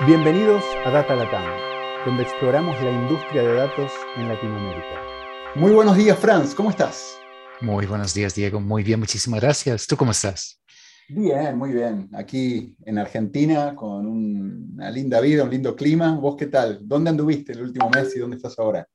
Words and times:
Bienvenidos 0.00 0.64
a 0.84 0.90
Data 0.90 1.14
Latam, 1.14 1.44
donde 2.04 2.24
exploramos 2.24 2.74
la 2.82 2.90
industria 2.90 3.42
de 3.42 3.54
datos 3.54 3.92
en 4.16 4.26
Latinoamérica. 4.26 5.00
Muy 5.54 5.70
buenos 5.70 5.96
días, 5.96 6.18
Franz, 6.18 6.52
¿cómo 6.52 6.70
estás? 6.70 7.16
Muy 7.60 7.86
buenos 7.86 8.12
días, 8.12 8.34
Diego. 8.34 8.60
Muy 8.60 8.82
bien, 8.82 8.98
muchísimas 8.98 9.40
gracias. 9.40 9.86
¿Tú 9.86 9.96
cómo 9.96 10.10
estás? 10.10 10.60
Bien, 11.08 11.56
muy 11.56 11.72
bien. 11.72 12.10
Aquí 12.12 12.76
en 12.84 12.98
Argentina, 12.98 13.76
con 13.76 14.08
una 14.08 14.90
linda 14.90 15.20
vida, 15.20 15.44
un 15.44 15.50
lindo 15.50 15.76
clima. 15.76 16.18
¿Vos 16.18 16.34
qué 16.36 16.46
tal? 16.46 16.80
¿Dónde 16.82 17.10
anduviste 17.10 17.52
el 17.52 17.62
último 17.62 17.88
mes 17.88 18.16
y 18.16 18.18
dónde 18.18 18.36
estás 18.36 18.58
ahora? 18.58 18.88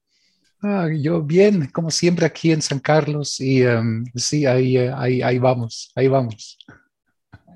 Ah, 0.61 0.89
yo 0.93 1.24
bien, 1.24 1.68
como 1.68 1.92
siempre 1.92 2.25
aquí 2.25 2.52
en 2.52 2.61
San 2.61 2.79
Carlos 2.79 3.39
y 3.39 3.64
em, 3.64 4.04
sí, 4.16 4.46
ahí, 4.46 4.75
eh, 4.75 4.92
ahí, 4.93 5.21
ahí 5.21 5.39
vamos, 5.39 5.93
ahí 5.96 6.10
vamos. 6.10 6.57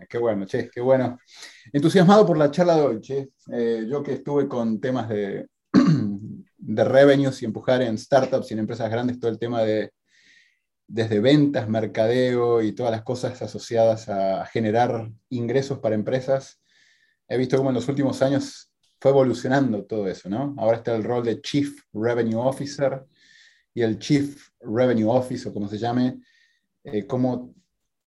Qué 0.08 0.18
bueno, 0.18 0.46
che, 0.46 0.70
qué 0.70 0.82
bueno. 0.82 1.18
Entusiasmado 1.72 2.26
por 2.26 2.38
la 2.38 2.52
charla 2.52 2.76
de 2.76 2.82
hoy, 2.82 3.02
che. 3.02 3.30
Eh, 3.52 3.86
yo 3.90 4.02
que 4.04 4.14
estuve 4.14 4.48
con 4.48 4.80
temas 4.80 5.10
de, 5.10 5.48
de 6.58 6.84
revenues 6.84 7.42
y 7.42 7.46
empujar 7.46 7.82
en 7.82 7.98
startups 7.98 8.52
y 8.52 8.54
en 8.54 8.60
empresas 8.60 8.90
grandes 8.90 9.20
todo 9.20 9.32
el 9.32 9.40
tema 9.40 9.64
de 9.64 9.92
desde 10.88 11.20
ventas, 11.20 11.68
mercadeo 11.68 12.62
y 12.62 12.74
todas 12.74 12.92
las 12.92 13.04
cosas 13.04 13.42
asociadas 13.42 14.10
a 14.10 14.46
generar 14.46 15.12
ingresos 15.30 15.80
para 15.80 15.96
empresas. 15.96 16.62
He 17.28 17.38
visto 17.38 17.58
cómo 17.58 17.70
en 17.70 17.76
los 17.76 17.88
últimos 17.88 18.22
años 18.22 18.72
fue 19.00 19.12
evolucionando 19.12 19.86
todo 19.86 20.08
eso, 20.08 20.30
¿no? 20.30 20.54
Ahora 20.58 20.78
está 20.78 20.96
el 20.96 21.04
rol 21.04 21.24
de 21.24 21.42
Chief 21.42 21.82
Revenue 21.94 22.40
Officer 22.40 23.06
y 23.74 23.82
el 23.82 23.98
Chief 23.98 24.50
Revenue 24.60 25.10
Office, 25.10 25.50
o 25.50 25.54
como 25.54 25.68
se 25.68 25.78
llame, 25.78 26.20
eh, 26.84 27.08
cómo 27.08 27.56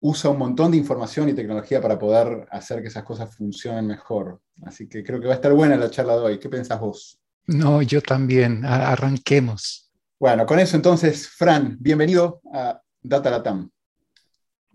usa 0.00 0.30
un 0.30 0.38
montón 0.38 0.70
de 0.70 0.76
información 0.76 1.28
y 1.28 1.34
tecnología 1.34 1.80
para 1.80 1.98
poder 1.98 2.46
hacer 2.50 2.82
que 2.82 2.88
esas 2.88 3.04
cosas 3.04 3.34
funcionen 3.34 3.86
mejor. 3.86 4.40
Así 4.62 4.88
que 4.88 5.02
creo 5.02 5.20
que 5.20 5.26
va 5.26 5.32
a 5.32 5.36
estar 5.36 5.52
buena 5.52 5.76
la 5.76 5.90
charla 5.90 6.14
de 6.14 6.20
hoy. 6.20 6.38
¿Qué 6.38 6.48
pensás 6.48 6.80
vos? 6.80 7.20
No, 7.46 7.82
yo 7.82 8.00
también. 8.00 8.64
Arranquemos. 8.64 9.90
Bueno, 10.18 10.46
con 10.46 10.58
eso 10.58 10.76
entonces, 10.76 11.28
Fran, 11.28 11.76
bienvenido 11.78 12.40
a 12.52 12.80
Data 13.02 13.30
Latam. 13.30 13.70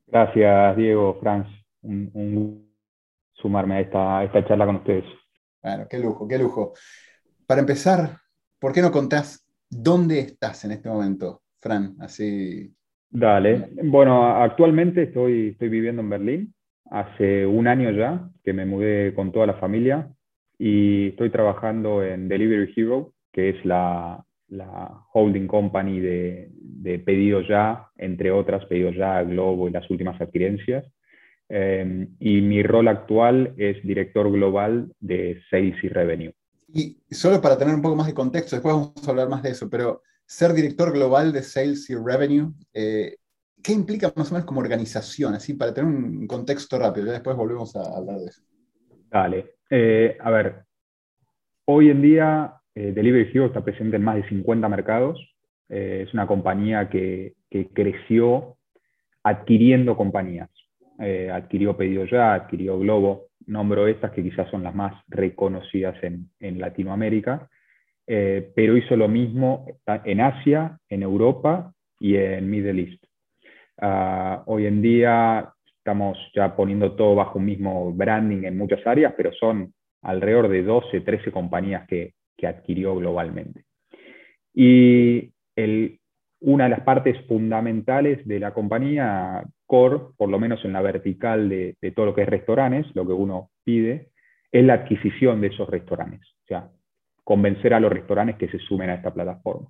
Gracias, 0.08 0.78
Diego, 0.78 1.18
Franz. 1.20 1.48
Un, 1.82 2.72
sumarme 3.34 3.78
a 3.78 3.82
esta, 3.82 4.24
esta 4.24 4.48
charla 4.48 4.66
con 4.66 4.76
ustedes. 4.78 5.06
Bueno, 5.64 5.88
qué 5.90 5.98
lujo, 6.00 6.28
qué 6.28 6.38
lujo. 6.38 6.74
Para 7.48 7.62
empezar, 7.62 8.18
¿por 8.60 8.72
qué 8.72 8.82
no 8.82 8.92
contás 8.92 9.46
dónde 9.70 10.20
estás 10.20 10.64
en 10.66 10.72
este 10.72 10.90
momento, 10.90 11.42
Fran? 11.60 11.96
Así 12.00 12.74
Dale. 13.12 13.70
Bueno, 13.84 14.26
actualmente 14.38 15.04
estoy, 15.04 15.50
estoy 15.50 15.70
viviendo 15.70 16.02
en 16.02 16.10
Berlín. 16.10 16.54
Hace 16.90 17.46
un 17.46 17.68
año 17.68 17.92
ya 17.92 18.30
que 18.44 18.54
me 18.54 18.66
mudé 18.66 19.14
con 19.14 19.32
toda 19.32 19.48
la 19.48 19.56
familia 19.56 20.10
y 20.58 21.10
estoy 21.10 21.30
trabajando 21.30 22.04
en 22.04 22.28
Delivery 22.28 22.74
Hero, 22.76 23.14
que 23.32 23.50
es 23.50 23.66
la, 23.66 24.24
holding 25.14 25.48
company 25.48 26.00
de, 26.00 26.50
de 26.52 27.00
Pedido 27.00 27.42
Ya, 27.42 27.90
entre 27.98 28.32
otras, 28.32 28.66
Pedido 28.66 28.92
Ya, 28.92 29.24
Globo 29.24 29.68
y 29.68 29.72
las 29.72 29.90
últimas 29.90 30.20
adquirencias. 30.20 30.86
Eh, 31.50 32.08
y 32.20 32.42
mi 32.42 32.64
rol 32.64 32.88
actual 32.88 33.54
es 33.58 33.84
director 33.84 34.32
global 34.32 34.94
de 35.02 35.42
Sales 35.50 35.84
y 35.84 35.90
Revenue. 35.90 36.34
Y 36.74 36.98
solo 37.10 37.42
para 37.42 37.58
tener 37.58 37.76
un 37.76 37.82
poco 37.82 37.98
más 37.98 38.08
de 38.08 38.14
contexto, 38.14 38.56
después 38.56 38.74
vamos 38.74 39.06
a 39.06 39.12
hablar 39.12 39.28
más 39.28 39.44
de 39.44 39.50
eso, 39.50 39.70
pero 39.70 40.02
ser 40.32 40.54
director 40.54 40.94
global 40.94 41.34
de 41.34 41.44
Sales 41.44 41.90
y 41.90 41.96
Revenue, 41.96 42.54
eh, 42.74 43.18
¿qué 43.62 43.74
implica 43.74 44.14
más 44.16 44.32
o 44.32 44.36
menos 44.36 44.46
como 44.46 44.62
organización? 44.62 45.34
Así, 45.34 45.56
para 45.56 45.74
tener 45.74 45.92
un 45.94 46.26
contexto 46.26 46.80
rápido, 46.80 47.08
ya 47.08 47.12
después 47.12 47.36
volvemos 47.36 47.76
a 47.76 47.98
hablar 47.98 48.18
de 48.18 48.28
eso. 48.28 48.42
Dale. 49.10 49.56
Eh, 49.70 50.18
a 50.22 50.32
ver, 50.32 50.64
hoy 51.66 51.90
en 51.90 52.02
día 52.02 52.54
eh, 52.74 52.94
Delivery 52.94 53.30
Hero 53.34 53.48
está 53.48 53.62
presente 53.62 53.98
en 53.98 54.04
más 54.04 54.16
de 54.16 54.30
50 54.30 54.70
mercados. 54.70 55.20
es 55.68 56.14
una 56.14 56.26
compañía 56.28 56.90
que, 56.90 57.36
creció 57.74 58.56
adquiriendo 59.24 59.98
compañías. 59.98 60.50
adquirió 61.34 61.76
Pedido 61.76 62.06
Ya, 62.06 62.36
adquirió 62.36 62.80
Globo, 62.80 63.28
nombro 63.48 63.86
estas 63.86 64.12
que 64.12 64.24
quizás 64.24 64.50
son 64.50 64.64
las 64.64 64.74
más 64.74 64.94
reconocidas 65.10 66.02
en, 66.04 66.30
en 66.40 66.58
Latinoamérica. 66.58 67.50
Eh, 68.14 68.52
pero 68.54 68.76
hizo 68.76 68.98
lo 68.98 69.08
mismo 69.08 69.66
en 70.04 70.20
Asia, 70.20 70.78
en 70.90 71.02
Europa 71.02 71.72
y 71.98 72.18
en 72.18 72.50
Middle 72.50 72.82
East. 72.82 73.02
Ah, 73.80 74.44
hoy 74.48 74.66
en 74.66 74.82
día 74.82 75.54
estamos 75.78 76.18
ya 76.36 76.54
poniendo 76.54 76.92
todo 76.98 77.16
bajo 77.16 77.40
un 77.40 77.46
mismo 77.46 77.94
branding 77.94 78.44
en 78.44 78.58
muchas 78.58 78.86
áreas, 78.86 79.14
pero 79.16 79.32
son 79.32 79.74
alrededor 80.02 80.50
de 80.50 80.62
12, 80.62 81.00
13 81.00 81.32
compañías 81.32 81.88
que, 81.88 82.16
que 82.36 82.48
adquirió 82.48 82.98
globalmente. 82.98 83.64
Y 84.54 85.32
una 86.42 86.66
de 86.66 86.70
las 86.70 86.82
partes 86.82 87.16
fundamentales 87.28 88.28
de 88.28 88.42
la 88.42 88.54
compañía, 88.54 89.42
core, 89.66 90.00
por 90.18 90.28
lo 90.28 90.38
menos 90.38 90.66
en 90.66 90.74
la 90.74 90.82
vertical 90.82 91.48
de, 91.48 91.78
de 91.80 91.92
todo 91.92 92.08
lo 92.08 92.14
que 92.14 92.24
es 92.24 92.30
restaurantes, 92.30 92.94
lo 92.94 93.08
que 93.08 93.14
uno 93.14 93.52
pide, 93.64 94.10
es 94.52 94.66
la 94.66 94.74
adquisición 94.74 95.40
de 95.40 95.48
esos 95.48 95.70
restaurantes. 95.70 96.28
O 96.44 96.48
sea, 96.48 96.70
convencer 97.24 97.74
a 97.74 97.80
los 97.80 97.92
restaurantes 97.92 98.36
que 98.36 98.50
se 98.50 98.60
sumen 98.60 98.90
a 98.90 98.96
esta 98.96 99.14
plataforma. 99.14 99.68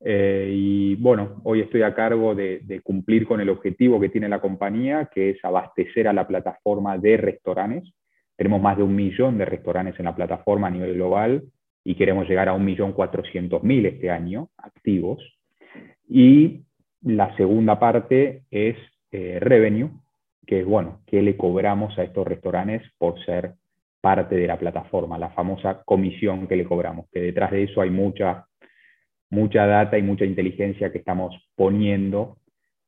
Eh, 0.00 0.50
y 0.54 0.94
bueno, 0.96 1.40
hoy 1.44 1.60
estoy 1.60 1.82
a 1.82 1.94
cargo 1.94 2.34
de, 2.34 2.80
cumplir 2.84 3.26
con 3.26 3.40
el 3.40 3.48
objetivo 3.48 3.98
que 3.98 4.08
tiene 4.08 4.28
la 4.28 4.40
compañía, 4.40 5.08
que 5.12 5.30
es 5.30 5.44
abastecer 5.44 6.06
a 6.08 6.12
la 6.12 6.26
plataforma 6.26 6.98
de 6.98 7.16
restaurantes. 7.16 7.92
Tenemos 8.36 8.60
más 8.60 8.76
de 8.76 8.82
un 8.82 8.94
millón 8.94 9.38
de 9.38 9.46
restaurantes 9.46 9.98
en 9.98 10.04
la 10.04 10.14
plataforma 10.14 10.68
a 10.68 10.70
nivel 10.70 10.94
global 10.94 11.42
y 11.82 11.94
queremos 11.94 12.28
llegar 12.28 12.48
a 12.48 12.52
un 12.52 12.64
millón 12.64 12.92
cuatrocientos 12.92 13.62
mil 13.62 13.86
este 13.86 14.10
año 14.10 14.50
activos. 14.58 15.22
Y 16.08 16.62
la 17.02 17.34
segunda 17.36 17.78
parte 17.78 18.42
es 18.50 18.76
eh, 19.12 19.38
revenue, 19.40 19.90
que 20.46 20.60
es, 20.60 20.66
bueno, 20.66 21.00
qué 21.06 21.22
le 21.22 21.36
cobramos 21.36 21.98
a 21.98 22.04
estos 22.04 22.26
restaurantes 22.26 22.82
por 22.98 23.18
ser 23.24 23.54
parte 24.00 24.36
de 24.36 24.46
la 24.46 24.58
plataforma, 24.58 25.18
la 25.18 25.30
famosa 25.30 25.82
comisión 25.84 26.46
que 26.46 26.56
le 26.56 26.64
cobramos, 26.64 27.06
que 27.10 27.20
detrás 27.20 27.50
de 27.50 27.64
eso 27.64 27.80
hay 27.80 27.90
mucha, 27.90 28.46
mucha 29.30 29.66
data 29.66 29.98
y 29.98 30.02
mucha 30.02 30.24
inteligencia 30.24 30.92
que 30.92 30.98
estamos 30.98 31.34
poniendo 31.54 32.38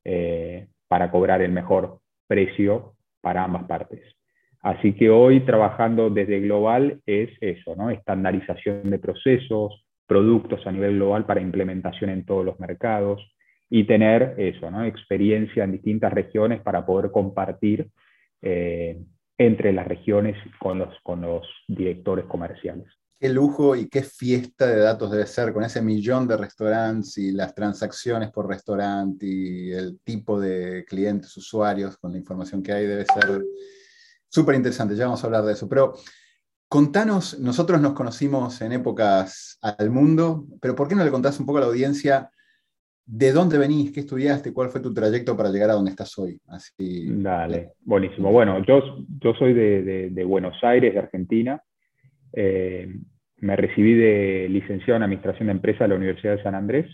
eh, 0.05 0.69
para 0.87 1.11
cobrar 1.11 1.43
el 1.43 1.53
mejor 1.53 2.01
precio 2.27 2.95
para 3.21 3.45
ambas 3.45 3.65
partes. 3.65 4.01
Así 4.61 4.95
que 4.95 5.11
hoy 5.11 5.41
trabajando 5.41 6.11
desde 6.11 6.41
global 6.41 7.01
es 7.07 7.31
eso, 7.41 7.77
¿no? 7.77 7.91
Estandarización 7.91 8.91
de 8.91 8.99
procesos, 8.99 9.85
productos 10.07 10.67
a 10.67 10.73
nivel 10.73 10.97
global 10.97 11.27
para 11.27 11.41
implementación 11.41 12.11
en 12.11 12.25
todos 12.25 12.45
los 12.45 12.59
mercados 12.59 13.21
y 13.71 13.85
tener 13.85 14.35
eso, 14.39 14.71
¿no? 14.71 14.85
Experiencia 14.85 15.65
en 15.65 15.73
distintas 15.73 16.13
regiones 16.13 16.61
para 16.61 16.85
poder 16.85 17.11
compartir 17.11 17.89
eh, 18.43 18.99
entre 19.39 19.73
las 19.73 19.87
regiones 19.87 20.37
con 20.59 20.81
los, 20.81 20.95
con 21.03 21.21
los 21.21 21.47
directores 21.69 22.27
comerciales. 22.27 22.87
Qué 23.21 23.29
lujo 23.29 23.75
y 23.75 23.89
qué 23.89 24.03
fiesta 24.03 24.67
de 24.67 24.79
datos 24.79 25.11
debe 25.11 25.27
ser 25.27 25.53
con 25.53 25.65
ese 25.65 25.81
millón 25.81 26.29
de 26.29 26.37
restaurantes 26.37 27.19
y 27.19 27.33
las 27.33 27.55
transacciones 27.55 28.31
por 28.31 28.49
restaurante 28.49 29.27
y 29.27 29.73
el 29.73 29.99
tipo 30.01 30.41
de 30.41 30.85
clientes, 30.85 31.37
usuarios, 31.37 31.97
con 31.97 32.13
la 32.13 32.19
información 32.19 32.63
que 32.63 32.73
hay, 32.73 32.87
debe 32.87 33.05
ser 33.05 33.45
súper 34.29 34.55
interesante. 34.55 34.95
Ya 34.95 35.07
vamos 35.07 35.23
a 35.23 35.27
hablar 35.27 35.45
de 35.45 35.53
eso. 35.53 35.69
Pero 35.69 35.95
contanos, 36.69 37.39
nosotros 37.41 37.81
nos 37.81 37.95
conocimos 37.95 38.61
en 38.61 38.73
épocas 38.73 39.59
al 39.63 39.91
mundo, 39.91 40.47
pero 40.61 40.77
¿por 40.77 40.87
qué 40.87 40.95
no 40.95 41.05
le 41.05 41.11
contás 41.11 41.41
un 41.41 41.47
poco 41.47 41.59
a 41.59 41.63
la 41.63 41.67
audiencia 41.69 42.31
¿De 43.11 43.33
dónde 43.33 43.57
venís? 43.57 43.91
¿Qué 43.91 44.01
estudiaste? 44.01 44.53
¿Cuál 44.53 44.69
fue 44.69 44.83
tu 44.83 44.93
trayecto 44.93 45.35
para 45.35 45.49
llegar 45.49 45.71
a 45.71 45.73
donde 45.73 45.93
estás 45.93 46.19
hoy? 46.19 46.39
Así... 46.49 47.07
Dale, 47.23 47.71
buenísimo. 47.81 48.31
Bueno, 48.31 48.63
yo, 48.67 48.99
yo 49.19 49.33
soy 49.33 49.55
de, 49.55 50.11
de, 50.11 50.25
Buenos 50.25 50.63
Aires, 50.63 50.93
de 50.93 50.99
Argentina. 50.99 51.59
Eh, 52.35 52.87
me 53.39 53.57
recibí 53.57 53.95
de 53.95 54.49
licenciado 54.51 54.99
en 54.99 55.05
Administración 55.05 55.47
de 55.47 55.53
Empresas 55.53 55.81
de 55.81 55.89
la 55.89 55.95
Universidad 55.95 56.37
de 56.37 56.43
San 56.43 56.55
Andrés 56.55 56.87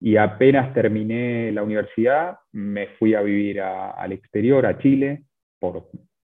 y 0.00 0.18
apenas 0.18 0.74
terminé 0.74 1.50
la 1.50 1.62
universidad 1.62 2.36
me 2.52 2.88
fui 2.98 3.14
a 3.14 3.22
vivir 3.22 3.62
al 3.62 4.12
exterior, 4.12 4.66
a 4.66 4.76
Chile, 4.76 5.24
por, 5.58 5.88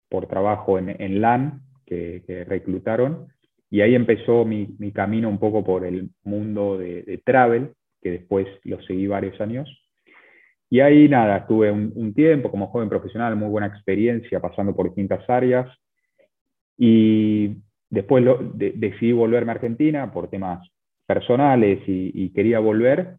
por 0.08 0.26
trabajo 0.26 0.80
en, 0.80 1.00
en 1.00 1.20
LAN, 1.20 1.60
que, 1.86 2.24
que, 2.26 2.42
reclutaron, 2.42 3.28
y 3.70 3.80
ahí 3.80 3.94
empezó 3.94 4.44
mi, 4.44 4.74
mi, 4.80 4.90
camino 4.90 5.28
un 5.28 5.38
poco 5.38 5.62
por 5.62 5.86
el 5.86 6.10
mundo 6.24 6.78
de, 6.78 7.04
de 7.04 7.18
travel 7.18 7.70
que 8.02 8.10
después 8.10 8.46
lo 8.64 8.82
seguí 8.82 9.06
varios 9.06 9.40
años. 9.40 9.68
Y 10.68 10.80
ahí 10.80 11.08
nada, 11.08 11.46
tuve 11.46 11.70
un, 11.70 12.14
tiempo 12.14 12.50
como 12.50 12.68
joven 12.68 12.88
profesional, 12.88 13.36
muy 13.36 13.48
buena 13.48 13.66
experiencia 13.66 14.40
pasando 14.40 14.74
por 14.74 14.86
distintas 14.86 15.28
áreas. 15.28 15.68
Y 16.78 17.56
después 17.90 18.24
decidí 18.54 19.12
volverme 19.12 19.52
a 19.52 19.54
Argentina 19.56 20.10
por 20.10 20.28
temas 20.28 20.66
personales 21.06 21.80
y, 21.86 22.30
quería 22.30 22.58
volver. 22.58 23.16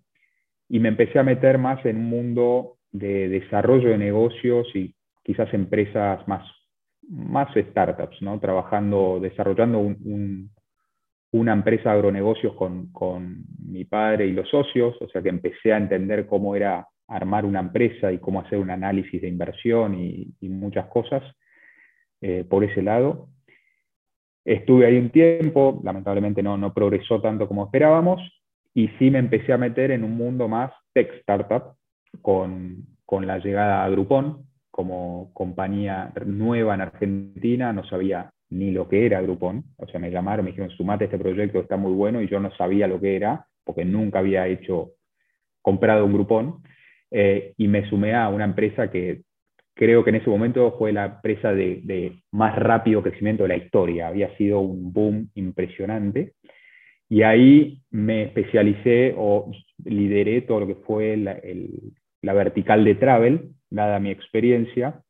Y 0.67 0.79
me 0.79 0.89
empecé 0.89 1.19
a 1.19 1.23
meter 1.23 1.57
más 1.59 1.85
en 1.85 1.97
un 1.97 2.05
mundo 2.05 2.77
de 2.91 3.29
desarrollo 3.29 3.89
de 3.89 3.97
negocios 3.97 4.67
y 4.75 4.95
quizás 5.23 5.53
empresas 5.53 6.27
más 6.27 6.43
más 7.09 7.49
startups, 7.53 8.21
¿no? 8.21 8.39
trabajando, 8.39 9.19
desarrollando 9.21 9.79
una 11.33 11.51
empresa 11.53 11.89
de 11.89 11.95
agronegocios 11.95 12.53
con, 12.53 12.91
con, 12.91 13.43
mi 13.65 13.85
padre 13.85 14.27
y 14.27 14.33
los 14.33 14.47
socios, 14.49 14.95
o 15.01 15.07
sea 15.09 15.21
que 15.21 15.29
empecé 15.29 15.73
a 15.73 15.77
entender 15.77 16.27
cómo 16.27 16.55
era 16.55 16.87
armar 17.07 17.43
una 17.43 17.59
empresa 17.59 18.11
y 18.11 18.19
cómo 18.19 18.41
hacer 18.41 18.59
un 18.59 18.69
análisis 18.69 19.19
de 19.19 19.27
inversión 19.27 19.95
y, 19.95 20.31
muchas 20.41 20.85
cosas 20.87 21.23
eh, 22.21 22.45
por 22.47 22.63
ese 22.63 22.83
lado. 22.83 23.29
Estuve 24.45 24.85
ahí 24.85 24.97
un 24.97 25.09
tiempo, 25.09 25.81
lamentablemente 25.83 26.43
no, 26.43 26.55
no 26.55 26.71
progresó 26.71 27.19
tanto 27.19 27.47
como 27.47 27.65
esperábamos, 27.65 28.21
y 28.75 28.89
sí 28.99 29.09
me 29.09 29.19
empecé 29.19 29.53
a 29.53 29.57
meter 29.57 29.89
en 29.89 30.03
un 30.03 30.15
mundo 30.15 30.47
más 30.47 30.71
tech 30.93 31.11
startup 31.21 31.75
con, 32.21 32.85
con 33.05 33.25
la 33.25 33.39
llegada 33.39 33.83
a 33.83 33.89
Groupon 33.89 34.45
como 34.69 35.31
compañía 35.33 36.11
nueva 36.25 36.75
en 36.75 36.81
Argentina, 36.81 37.73
no 37.73 37.83
sabía 37.85 38.31
ni 38.53 38.71
lo 38.71 38.87
que 38.87 39.05
era 39.05 39.21
Groupon, 39.21 39.63
o 39.77 39.87
sea, 39.87 39.99
me 39.99 40.11
llamaron, 40.11 40.45
me 40.45 40.51
dijeron, 40.51 40.69
sumate 40.71 41.05
este 41.05 41.17
proyecto, 41.17 41.59
está 41.59 41.75
muy 41.75 41.93
bueno, 41.93 42.21
y 42.21 42.27
yo 42.27 42.39
no 42.39 42.51
sabía 42.55 42.87
lo 42.87 43.01
que 43.01 43.15
era, 43.15 43.47
porque 43.63 43.83
nunca 43.83 44.19
había 44.19 44.47
hecho, 44.47 44.91
comprado 45.61 46.05
un 46.05 46.13
Groupon, 46.13 46.61
eh, 47.09 47.53
y 47.57 47.67
me 47.67 47.87
sumé 47.89 48.13
a 48.13 48.29
una 48.29 48.45
empresa 48.45 48.91
que 48.91 49.21
creo 49.73 50.03
que 50.03 50.11
en 50.11 50.17
ese 50.17 50.29
momento 50.29 50.75
fue 50.77 50.91
la 50.91 51.05
empresa 51.05 51.51
de, 51.51 52.13
más 52.31 52.55
rápido 52.55 53.01
crecimiento 53.01 53.43
de 53.43 53.49
la 53.49 53.57
historia. 53.57 54.07
Había 54.07 54.35
sido 54.37 54.59
un 54.59 54.93
boom 54.93 55.29
impresionante. 55.35 56.33
Y 57.09 57.23
ahí 57.23 57.81
me 57.91 58.23
especialicé 58.23 59.13
o 59.17 59.51
lideré 59.85 60.41
todo 60.41 60.61
lo 60.61 60.67
que 60.67 60.75
fue 60.75 61.17
la, 61.17 62.33
vertical 62.33 62.83
de 62.83 62.95
travel, 62.95 63.49
dada 63.69 63.99
mi 63.99 64.09
experiencia 64.09 65.01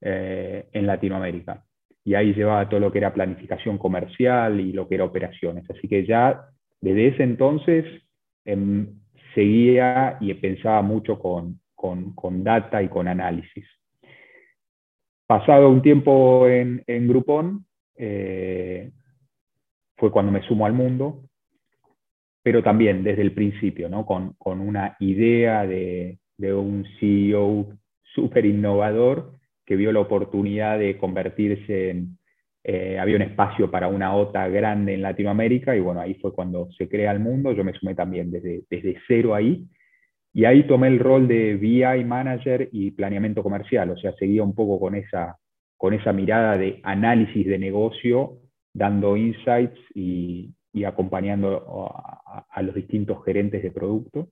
eh, 0.00 0.66
en 0.72 0.86
Latinoamérica. 0.86 1.64
Y 2.04 2.14
ahí 2.14 2.34
llevaba 2.34 2.68
todo 2.68 2.80
lo 2.80 2.90
que 2.90 2.98
era 2.98 3.14
planificación 3.14 3.78
comercial 3.78 4.60
y 4.60 4.72
lo 4.72 4.88
que 4.88 4.96
era 4.96 5.04
operaciones. 5.04 5.68
Así 5.70 5.88
que 5.88 6.04
ya 6.04 6.46
desde 6.80 7.08
ese 7.08 7.22
entonces 7.22 7.84
em, 8.44 8.88
seguía 9.34 10.16
y 10.20 10.34
pensaba 10.34 10.82
mucho 10.82 11.18
con, 11.18 11.60
con 11.74 12.44
data 12.44 12.82
y 12.82 12.88
con 12.88 13.08
análisis. 13.08 13.66
Pasado 15.26 15.70
un 15.70 15.80
tiempo 15.80 16.46
en, 16.46 16.82
en 16.86 17.08
Groupon, 17.08 17.64
eh, 17.96 18.90
fue 19.96 20.10
cuando 20.10 20.30
me 20.30 20.42
sumo 20.42 20.66
al 20.66 20.72
mundo, 20.72 21.22
pero 22.42 22.62
también 22.62 23.02
desde 23.02 23.22
el 23.22 23.32
principio, 23.32 23.88
¿no? 23.88 24.04
con, 24.04 24.34
con 24.34 24.60
una 24.60 24.96
idea 25.00 25.66
de, 25.66 26.18
de 26.36 26.52
un 26.52 26.84
CEO 26.98 27.68
súper 28.02 28.44
innovador 28.44 29.38
que 29.72 29.76
vio 29.76 29.90
la 29.90 30.00
oportunidad 30.00 30.78
de 30.78 30.98
convertirse 30.98 31.88
en, 31.88 32.18
eh, 32.62 32.98
había 32.98 33.16
un 33.16 33.22
espacio 33.22 33.70
para 33.70 33.88
una 33.88 34.14
OTA 34.14 34.46
grande 34.48 34.92
en 34.92 35.00
Latinoamérica 35.00 35.74
y 35.74 35.80
bueno, 35.80 36.02
ahí 36.02 36.12
fue 36.16 36.34
cuando 36.34 36.70
se 36.76 36.90
crea 36.90 37.10
el 37.10 37.20
mundo, 37.20 37.52
yo 37.52 37.64
me 37.64 37.72
sumé 37.72 37.94
también 37.94 38.30
desde, 38.30 38.64
desde 38.68 38.98
cero 39.08 39.34
ahí. 39.34 39.66
Y 40.34 40.44
ahí 40.44 40.64
tomé 40.66 40.88
el 40.88 40.98
rol 40.98 41.26
de 41.26 41.56
BI 41.56 42.04
manager 42.04 42.68
y 42.70 42.90
planeamiento 42.90 43.42
comercial, 43.42 43.88
o 43.88 43.96
sea, 43.96 44.12
seguía 44.16 44.42
un 44.42 44.54
poco 44.54 44.78
con 44.78 44.94
esa, 44.94 45.38
con 45.78 45.94
esa 45.94 46.12
mirada 46.12 46.58
de 46.58 46.78
análisis 46.82 47.46
de 47.46 47.58
negocio, 47.58 48.40
dando 48.74 49.16
insights 49.16 49.80
y, 49.94 50.52
acompañando 50.84 51.86
a, 52.50 52.60
los 52.60 52.74
distintos 52.74 53.24
gerentes 53.24 53.62
de 53.62 53.70
producto. 53.70 54.28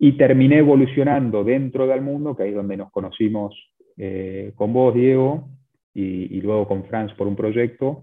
Y 0.00 0.16
terminé 0.16 0.58
evolucionando 0.58 1.44
dentro 1.44 1.86
del 1.86 2.00
mundo, 2.00 2.34
que 2.34 2.42
ahí 2.42 2.48
es 2.48 2.56
donde 2.56 2.76
nos 2.76 2.90
conocimos 2.90 3.54
eh, 3.96 4.52
con 4.54 4.72
vos, 4.72 4.94
Diego, 4.94 5.48
y, 5.94 6.40
luego 6.42 6.68
con 6.68 6.84
Franz 6.84 7.14
por 7.14 7.26
un 7.26 7.36
proyecto, 7.36 8.02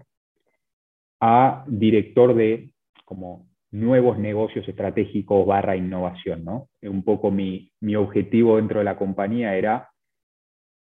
a 1.20 1.64
director 1.68 2.34
de 2.34 2.70
como 3.04 3.46
nuevos 3.70 4.18
negocios 4.18 4.68
estratégicos 4.68 5.46
barra 5.46 5.76
innovación. 5.76 6.44
¿no? 6.44 6.68
Un 6.82 7.04
poco 7.04 7.30
mi, 7.30 7.70
mi, 7.80 7.94
objetivo 7.94 8.56
dentro 8.56 8.80
de 8.80 8.84
la 8.84 8.96
compañía 8.96 9.56
era 9.56 9.90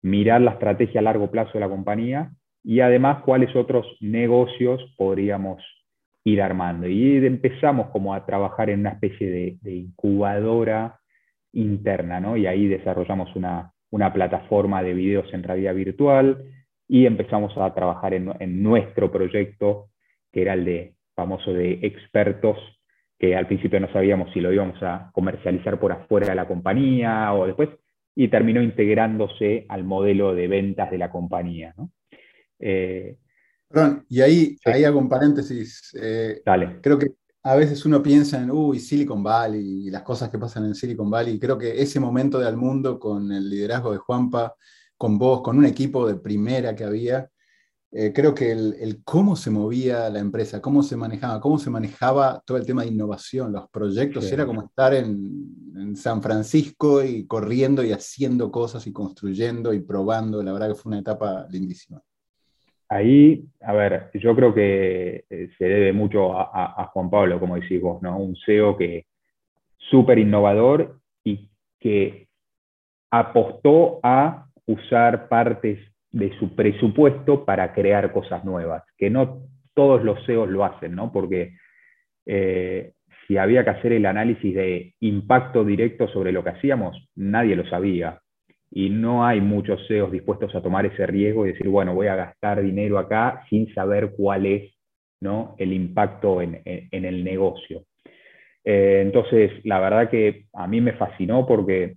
mirar 0.01 0.41
la 0.41 0.51
estrategia 0.51 1.01
a 1.01 1.03
largo 1.03 1.29
plazo 1.29 1.51
de 1.53 1.59
la 1.59 1.69
compañía 1.69 2.31
y 2.63 2.79
además 2.79 3.23
cuáles 3.23 3.55
otros 3.55 3.85
negocios 3.99 4.81
podríamos 4.97 5.61
ir 6.23 6.41
armando. 6.41 6.87
Y 6.87 7.17
empezamos 7.25 7.89
como 7.89 8.13
a 8.13 8.25
trabajar 8.25 8.69
en 8.69 8.81
una 8.81 8.91
especie 8.91 9.59
de, 9.61 9.71
incubadora 9.73 10.99
interna, 11.53 12.19
¿no? 12.19 12.37
y 12.37 12.47
ahí 12.47 12.67
desarrollamos 12.67 13.35
una, 13.35 13.73
una, 13.91 14.13
plataforma 14.13 14.81
de 14.81 14.93
videos 14.93 15.31
en 15.33 15.43
realidad 15.43 15.75
virtual 15.75 16.43
y 16.87 17.05
empezamos 17.05 17.55
a 17.57 17.73
trabajar 17.73 18.13
en, 18.13 18.31
en 18.39 18.63
nuestro 18.63 19.11
proyecto, 19.11 19.89
que 20.31 20.41
era 20.41 20.53
el 20.53 20.65
de 20.65 20.95
famoso 21.15 21.53
de 21.53 21.79
expertos 21.83 22.57
que 23.19 23.35
al 23.35 23.45
principio 23.45 23.79
no 23.79 23.91
sabíamos 23.93 24.33
si 24.33 24.41
lo 24.41 24.51
íbamos 24.51 24.81
a 24.81 25.11
comercializar 25.13 25.79
por 25.79 25.91
afuera 25.91 26.29
de 26.29 26.35
la 26.35 26.47
compañía 26.47 27.31
o 27.33 27.45
después, 27.45 27.69
y 28.15 28.27
terminó 28.29 28.61
integrándose 28.61 29.65
al 29.69 29.83
modelo 29.83 30.33
de 30.33 30.47
ventas 30.47 30.89
de 30.89 30.97
la 30.97 31.11
compañía. 31.11 31.73
¿no? 31.77 31.91
Eh, 32.59 33.17
Perdón, 33.71 34.05
y 34.09 34.21
ahí, 34.21 34.57
ahí 34.65 34.83
hago 34.83 34.99
un 34.99 35.07
paréntesis. 35.07 35.95
Eh, 36.01 36.41
Dale. 36.45 36.79
Creo 36.81 36.99
que 36.99 37.07
a 37.43 37.55
veces 37.55 37.85
uno 37.85 38.03
piensa 38.03 38.41
en, 38.41 38.51
uy, 38.51 38.79
Silicon 38.79 39.23
Valley 39.23 39.87
y 39.87 39.89
las 39.89 40.03
cosas 40.03 40.29
que 40.29 40.37
pasan 40.37 40.65
en 40.65 40.75
Silicon 40.75 41.09
Valley. 41.09 41.39
Creo 41.39 41.57
que 41.57 41.81
ese 41.81 41.99
momento 41.99 42.39
de 42.39 42.47
al 42.47 42.57
mundo 42.57 42.99
con 42.99 43.31
el 43.31 43.49
liderazgo 43.49 43.91
de 43.91 43.97
Juanpa, 43.97 44.55
con 44.97 45.17
vos, 45.17 45.41
con 45.41 45.57
un 45.57 45.65
equipo 45.65 46.07
de 46.07 46.15
primera 46.15 46.75
que 46.75 46.83
había, 46.83 47.29
eh, 47.93 48.13
creo 48.13 48.33
que 48.33 48.51
el, 48.51 49.01
cómo 49.03 49.35
se 49.35 49.49
movía 49.49 50.09
la 50.09 50.19
empresa, 50.19 50.61
cómo 50.61 50.81
se 50.81 50.95
manejaba, 50.95 51.41
cómo 51.41 51.59
se 51.59 51.69
manejaba 51.69 52.41
todo 52.45 52.57
el 52.57 52.65
tema 52.65 52.83
de 52.83 52.89
innovación, 52.89 53.51
los 53.51 53.69
proyectos, 53.69 54.31
era 54.31 54.45
como 54.45 54.63
estar 54.63 54.93
en, 54.93 55.59
San 55.95 56.21
Francisco 56.21 57.03
y 57.03 57.25
corriendo 57.25 57.83
y 57.83 57.91
haciendo 57.91 58.51
cosas 58.51 58.85
y 58.87 58.93
construyendo 58.93 59.73
y 59.73 59.79
probando. 59.79 60.43
La 60.43 60.53
verdad 60.53 60.69
que 60.69 60.75
fue 60.75 60.91
una 60.91 60.99
etapa 60.99 61.47
lindísima. 61.49 62.01
Ahí, 62.91 63.45
a 63.61 63.71
ver, 63.71 64.09
yo 64.15 64.35
creo 64.35 64.53
que 64.53 65.23
eh, 65.29 65.49
se 65.57 65.63
debe 65.63 65.93
mucho 65.93 66.37
a, 66.37 66.89
Juan 66.91 67.09
Pablo, 67.09 67.39
como 67.39 67.55
decís 67.55 67.81
vos, 67.81 68.01
¿no? 68.01 68.17
Un 68.17 68.35
CEO 68.45 68.75
que 68.75 69.05
súper 69.77 70.19
innovador 70.19 70.99
y 71.23 71.49
que 71.79 72.27
apostó 73.09 74.01
a 74.03 74.47
usar 74.65 75.29
partes 75.29 75.79
de 76.11 76.37
su 76.37 76.53
presupuesto 76.53 77.45
para 77.45 77.73
crear 77.73 78.11
cosas 78.11 78.43
nuevas, 78.43 78.83
que 78.97 79.09
no 79.09 79.43
todos 79.73 80.03
los 80.03 80.25
CEOs 80.25 80.49
lo 80.49 80.65
hacen, 80.65 80.93
¿no? 80.93 81.13
Porque 81.13 81.53
eh, 82.25 82.91
si 83.25 83.37
había 83.37 83.63
que 83.63 83.69
hacer 83.69 83.93
el 83.93 84.05
análisis 84.05 84.53
de 84.53 84.95
impacto 84.99 85.63
directo 85.63 86.09
sobre 86.09 86.33
lo 86.33 86.43
que 86.43 86.49
hacíamos, 86.49 87.07
nadie 87.15 87.55
lo 87.55 87.65
sabía. 87.69 88.19
Y 88.71 88.89
no 88.89 89.25
hay 89.25 89.41
muchos 89.41 89.85
CEOs 89.87 90.11
dispuestos 90.11 90.55
a 90.55 90.61
tomar 90.61 90.85
ese 90.85 91.05
riesgo 91.05 91.45
y 91.45 91.51
decir, 91.51 91.67
bueno, 91.67 91.93
voy 91.93 92.07
a 92.07 92.15
gastar 92.15 92.61
dinero 92.61 92.97
acá 92.97 93.43
sin 93.49 93.73
saber 93.73 94.13
cuál 94.15 94.45
es 94.45 94.73
¿no? 95.19 95.55
el 95.59 95.73
impacto 95.73 96.41
en, 96.41 96.61
el 96.65 97.23
negocio. 97.23 97.83
Eh, 98.63 99.01
entonces, 99.03 99.51
la 99.65 99.79
verdad 99.79 100.09
que 100.09 100.45
a 100.53 100.67
mí 100.67 100.79
me 100.79 100.93
fascinó 100.93 101.45
porque, 101.45 101.95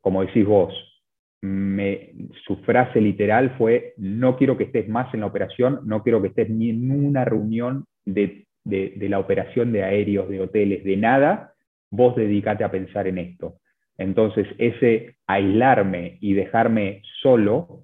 como 0.00 0.24
decís 0.24 0.46
vos, 0.46 0.72
su 1.40 2.56
frase 2.64 3.00
literal 3.00 3.54
fue, 3.56 3.94
no 3.96 4.36
quiero 4.36 4.56
que 4.56 4.64
estés 4.64 4.88
más 4.88 5.12
en 5.14 5.20
la 5.20 5.26
operación, 5.26 5.80
no 5.84 6.02
quiero 6.02 6.20
que 6.20 6.28
estés 6.28 6.50
ni 6.50 6.70
en 6.70 6.90
una 6.90 7.24
reunión 7.24 7.84
de, 8.04 8.46
la 8.64 9.18
operación 9.18 9.72
de 9.72 9.84
aéreos, 9.84 10.28
de 10.28 10.40
hoteles, 10.40 10.82
de 10.84 10.96
nada, 10.96 11.54
vos 11.90 12.16
dedícate 12.16 12.64
a 12.64 12.70
pensar 12.70 13.06
en 13.06 13.18
esto. 13.18 13.60
Entonces, 13.98 14.46
ese 14.58 15.16
aislarme 15.26 16.18
y 16.20 16.32
dejarme 16.32 17.02
solo 17.20 17.82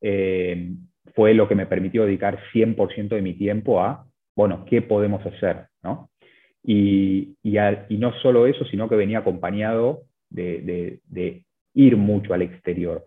eh, 0.00 0.72
fue 1.14 1.34
lo 1.34 1.48
que 1.48 1.54
me 1.54 1.66
permitió 1.66 2.04
dedicar 2.04 2.38
100% 2.52 3.08
de 3.08 3.22
mi 3.22 3.34
tiempo 3.34 3.82
a, 3.82 4.06
bueno, 4.34 4.64
¿qué 4.64 4.80
podemos 4.82 5.24
hacer? 5.26 5.66
¿no? 5.82 6.10
Y, 6.62 7.36
no 7.90 8.12
solo 8.20 8.46
eso, 8.46 8.64
sino 8.66 8.88
que 8.88 8.96
venía 8.96 9.18
acompañado 9.18 10.02
de 10.30 11.00
ir 11.74 11.96
mucho 11.96 12.32
al 12.32 12.42
exterior, 12.42 13.06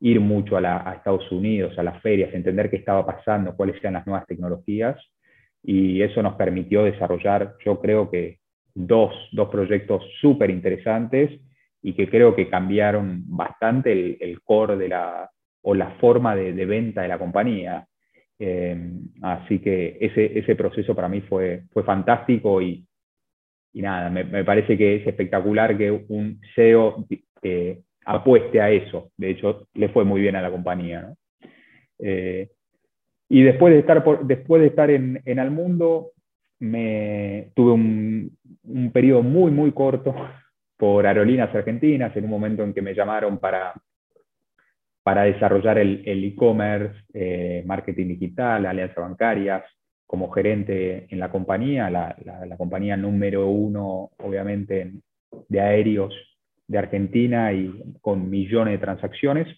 ir 0.00 0.20
mucho 0.20 0.56
a, 0.56 0.92
Estados 0.94 1.30
Unidos, 1.30 1.78
a 1.78 1.82
las 1.82 2.00
ferias, 2.02 2.32
entender 2.32 2.70
qué 2.70 2.76
estaba 2.76 3.06
pasando, 3.06 3.54
cuáles 3.54 3.76
eran 3.76 3.94
las 3.94 4.06
nuevas 4.06 4.26
tecnologías, 4.26 4.96
y 5.62 6.00
eso 6.02 6.22
nos 6.22 6.34
permitió 6.34 6.84
desarrollar, 6.84 7.54
yo 7.64 7.80
creo 7.80 8.10
que, 8.10 8.38
dos, 8.74 9.12
proyectos 9.50 10.02
súper 10.20 10.50
interesantes 10.50 11.40
y 11.86 11.92
que 11.92 12.08
creo 12.08 12.34
que 12.34 12.48
cambiaron 12.48 13.22
bastante 13.28 13.92
el, 14.20 14.42
core 14.42 14.76
de 14.76 14.88
la, 14.88 15.30
o 15.62 15.72
la 15.72 15.92
forma 16.00 16.34
de, 16.34 16.66
venta 16.66 17.02
de 17.02 17.06
la 17.06 17.16
compañía. 17.16 17.86
Eh, 18.40 18.76
así 19.22 19.60
que 19.60 19.96
ese, 20.00 20.36
ese 20.36 20.56
proceso 20.56 20.96
para 20.96 21.08
mí 21.08 21.20
fue, 21.20 21.62
fue 21.70 21.84
fantástico 21.84 22.60
y, 22.60 22.84
y 23.72 23.82
nada, 23.82 24.10
me, 24.10 24.42
parece 24.42 24.76
que 24.76 24.96
es 24.96 25.06
espectacular 25.06 25.78
que 25.78 25.92
un 25.92 26.40
CEO 26.56 27.06
eh, 27.42 27.78
apueste 28.04 28.60
a 28.60 28.68
eso. 28.68 29.12
De 29.16 29.30
hecho, 29.30 29.68
le 29.74 29.88
fue 29.90 30.04
muy 30.04 30.20
bien 30.20 30.34
a 30.34 30.42
la 30.42 30.50
compañía. 30.50 31.14
y 32.00 33.42
después 33.44 33.72
de 33.72 33.78
estar, 33.78 34.02
después 34.24 34.60
de 34.60 34.68
estar 34.68 34.90
en, 34.90 35.22
en 35.24 35.38
Almundo, 35.38 36.10
me, 36.58 37.52
tuve 37.54 37.70
un, 37.70 38.36
un 38.64 38.90
periodo 38.90 39.22
muy, 39.22 39.52
muy 39.52 39.70
corto 39.70 40.16
por 40.76 41.06
Aerolíneas 41.06 41.54
Argentinas, 41.54 42.16
en 42.16 42.24
un 42.24 42.30
momento 42.30 42.62
en 42.62 42.74
que 42.74 42.82
me 42.82 42.94
llamaron 42.94 43.38
para, 43.38 43.72
para 45.02 45.22
desarrollar 45.22 45.78
el 45.78 46.24
e-commerce, 46.24 46.94
eh, 47.14 47.62
marketing 47.66 48.08
digital, 48.08 48.66
alianzas 48.66 48.96
bancarias, 48.96 49.64
como 50.06 50.30
gerente 50.30 51.06
en 51.10 51.18
la 51.18 51.30
compañía, 51.30 51.90
la, 51.90 52.16
la, 52.24 52.56
compañía 52.56 52.96
número 52.96 53.48
uno, 53.48 54.10
obviamente, 54.18 54.92
de 55.48 55.60
aéreos 55.60 56.14
de 56.68 56.78
Argentina 56.78 57.52
y 57.52 57.72
con 58.00 58.30
millones 58.30 58.74
de 58.74 58.84
transacciones. 58.84 59.48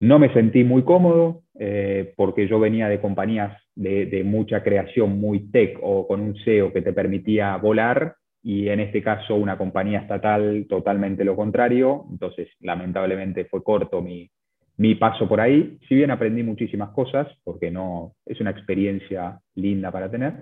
No 0.00 0.18
me 0.18 0.32
sentí 0.34 0.64
muy 0.64 0.82
cómodo 0.82 1.42
eh, 1.58 2.12
porque 2.16 2.46
yo 2.46 2.60
venía 2.60 2.88
de 2.88 3.00
compañías 3.00 3.58
de, 3.74 4.06
de, 4.06 4.22
mucha 4.22 4.62
creación, 4.62 5.18
muy 5.18 5.50
tech 5.50 5.78
o 5.82 6.06
con 6.06 6.20
un 6.20 6.36
SEO 6.36 6.72
que 6.72 6.82
te 6.82 6.92
permitía 6.92 7.56
volar 7.56 8.16
y 8.44 8.68
en 8.68 8.78
este 8.78 9.02
caso 9.02 9.34
una 9.34 9.56
compañía 9.56 10.00
estatal 10.00 10.66
totalmente 10.68 11.24
lo 11.24 11.34
contrario, 11.34 12.04
entonces 12.10 12.48
lamentablemente 12.60 13.46
fue 13.46 13.64
corto 13.64 14.02
mi, 14.02 14.30
mi 14.76 14.94
paso 14.96 15.26
por 15.26 15.40
ahí, 15.40 15.78
si 15.88 15.94
bien 15.94 16.10
aprendí 16.10 16.42
muchísimas 16.42 16.90
cosas, 16.90 17.26
porque 17.42 17.70
no 17.70 18.12
es 18.26 18.38
una 18.42 18.50
experiencia 18.50 19.40
linda 19.54 19.90
para 19.90 20.10
tener. 20.10 20.34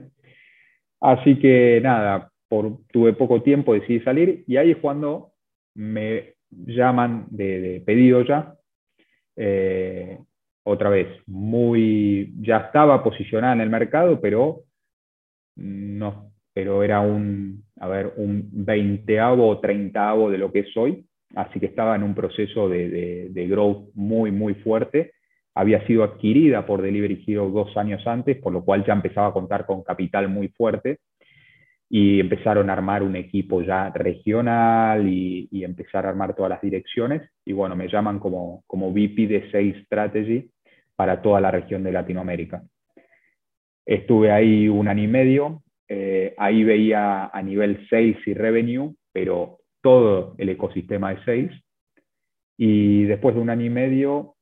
Así 1.00 1.38
que 1.38 1.80
nada, 1.80 2.28
tuve 2.90 3.12
poco 3.12 3.40
tiempo, 3.40 3.72
decidí 3.72 4.00
salir 4.00 4.42
y 4.48 4.56
ahí 4.56 4.72
es 4.72 4.78
cuando 4.78 5.30
me 5.74 6.34
llaman 6.50 7.26
de, 7.30 7.84
pedido 7.86 8.22
ya. 8.24 8.54
Eh, 9.36 10.18
otra 10.64 10.90
vez, 10.90 11.08
muy, 11.26 12.34
ya 12.40 12.58
estaba 12.58 13.02
posicionada 13.02 13.52
en 13.54 13.60
el 13.60 13.70
mercado, 13.70 14.20
pero 14.20 14.62
no 15.56 16.32
pero 16.52 16.82
era 16.82 17.00
un, 17.00 17.61
a 17.80 17.88
ver, 17.88 18.12
un 18.16 18.48
veinteavo 18.52 19.48
o 19.48 19.60
treintaavo 19.60 20.30
de 20.30 20.38
lo 20.38 20.52
que 20.52 20.60
es 20.60 20.76
hoy, 20.76 21.06
así 21.34 21.58
que 21.58 21.66
estaba 21.66 21.96
en 21.96 22.02
un 22.02 22.14
proceso 22.14 22.68
de, 22.68 23.28
de, 23.30 23.48
growth 23.48 23.90
muy, 23.94 24.30
muy 24.30 24.54
fuerte. 24.54 25.12
Había 25.54 25.86
sido 25.86 26.04
adquirida 26.04 26.66
por 26.66 26.82
Delivery 26.82 27.24
Hero 27.26 27.50
dos 27.50 27.76
años 27.76 28.06
antes, 28.06 28.38
por 28.38 28.52
lo 28.52 28.64
cual 28.64 28.84
ya 28.86 28.92
empezaba 28.92 29.28
a 29.28 29.32
contar 29.32 29.66
con 29.66 29.82
capital 29.82 30.28
muy 30.28 30.48
fuerte 30.48 30.98
y 31.88 32.20
empezaron 32.20 32.70
a 32.70 32.72
armar 32.72 33.02
un 33.02 33.16
equipo 33.16 33.60
ya 33.60 33.90
regional 33.90 35.06
y, 35.06 35.48
y, 35.50 35.64
empezar 35.64 36.06
a 36.06 36.08
armar 36.08 36.34
todas 36.34 36.48
las 36.48 36.62
direcciones. 36.62 37.30
Y 37.44 37.52
bueno, 37.52 37.76
me 37.76 37.88
llaman 37.88 38.18
como, 38.18 38.64
como 38.66 38.90
VP 38.90 39.26
de 39.26 39.50
Sales 39.50 39.84
Strategy 39.84 40.50
para 40.96 41.20
toda 41.20 41.40
la 41.40 41.50
región 41.50 41.82
de 41.82 41.92
Latinoamérica. 41.92 42.62
Estuve 43.84 44.30
ahí 44.30 44.68
un 44.68 44.88
año 44.88 45.02
y 45.02 45.08
medio, 45.08 45.61
eh, 45.88 46.34
ahí 46.38 46.64
veía 46.64 47.26
a 47.26 47.42
nivel 47.42 47.86
sales 47.88 48.16
y 48.26 48.34
revenue, 48.34 48.94
pero 49.12 49.58
todo 49.82 50.34
el 50.38 50.48
ecosistema 50.48 51.14
de 51.14 51.24
sales. 51.24 51.64
Y 52.56 53.04
después 53.04 53.34
de 53.34 53.40
un 53.40 53.50
año 53.50 53.64
y 53.64 53.70
medio, 53.70 54.36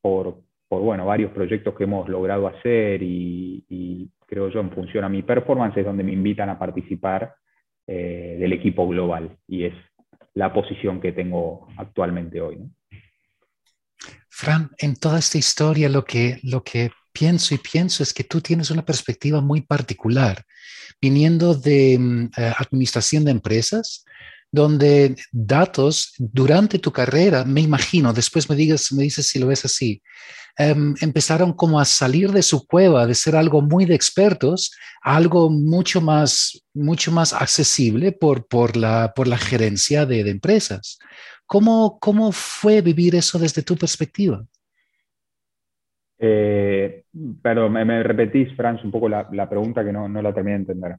por, 0.00 0.42
por 0.68 0.82
bueno, 0.82 1.04
varios 1.06 1.32
proyectos 1.32 1.74
que 1.74 1.84
hemos 1.84 2.08
logrado 2.08 2.46
hacer 2.46 3.02
y, 3.02 4.10
creo 4.26 4.48
yo 4.48 4.60
en 4.60 4.70
función 4.70 5.02
a 5.02 5.08
mi 5.08 5.22
performance, 5.22 5.76
es 5.76 5.84
donde 5.84 6.04
me 6.04 6.12
invitan 6.12 6.48
a 6.50 6.58
participar 6.58 7.34
eh, 7.86 8.36
del 8.38 8.52
equipo 8.52 8.86
global. 8.86 9.36
Y 9.48 9.64
es 9.64 9.74
la 10.34 10.52
posición 10.52 11.00
que 11.00 11.10
tengo 11.10 11.66
actualmente 11.76 12.40
hoy. 12.40 12.58
Fran, 14.28 14.70
en 14.78 14.94
toda 14.94 15.18
esta 15.18 15.36
historia 15.36 15.88
lo 15.88 16.04
que, 16.04 16.38
lo 16.44 16.62
que 16.62 16.90
pienso 17.12 17.54
y 17.54 17.58
pienso 17.58 18.02
es 18.02 18.12
que 18.12 18.24
tú 18.24 18.40
tienes 18.40 18.70
una 18.70 18.84
perspectiva 18.84 19.40
muy 19.40 19.62
particular, 19.62 20.44
viniendo 21.00 21.54
de 21.54 21.98
mm, 21.98 22.24
eh, 22.36 22.52
administración 22.58 23.24
de 23.24 23.30
empresas, 23.32 24.04
donde 24.52 25.16
datos 25.30 26.12
durante 26.18 26.78
tu 26.78 26.92
carrera, 26.92 27.44
me 27.44 27.60
imagino, 27.60 28.12
después 28.12 28.48
me, 28.48 28.56
digas, 28.56 28.92
me 28.92 29.04
dices 29.04 29.28
si 29.28 29.38
lo 29.38 29.46
ves 29.46 29.64
así, 29.64 30.02
em, 30.58 30.94
empezaron 31.00 31.52
como 31.52 31.78
a 31.78 31.84
salir 31.84 32.32
de 32.32 32.42
su 32.42 32.66
cueva, 32.66 33.06
de 33.06 33.14
ser 33.14 33.36
algo 33.36 33.62
muy 33.62 33.84
de 33.84 33.94
expertos, 33.94 34.72
a 35.02 35.16
algo 35.16 35.50
mucho 35.50 36.00
más, 36.00 36.62
mucho 36.74 37.12
más 37.12 37.32
accesible 37.32 38.12
por, 38.12 38.46
por, 38.48 38.76
la, 38.76 39.12
por 39.14 39.28
la 39.28 39.38
gerencia 39.38 40.04
de, 40.04 40.24
de 40.24 40.30
empresas. 40.30 40.98
¿Cómo, 41.46 41.98
¿Cómo 42.00 42.32
fue 42.32 42.80
vivir 42.80 43.14
eso 43.14 43.38
desde 43.38 43.62
tu 43.62 43.76
perspectiva? 43.76 44.44
Eh, 46.22 47.04
pero 47.40 47.70
me, 47.70 48.02
repetís, 48.02 48.54
Franz, 48.54 48.84
un 48.84 48.90
poco 48.90 49.08
la, 49.08 49.48
pregunta 49.48 49.82
que 49.82 49.92
no, 49.92 50.06
la 50.08 50.34
terminé 50.34 50.58
de 50.58 50.60
entender. 50.60 50.96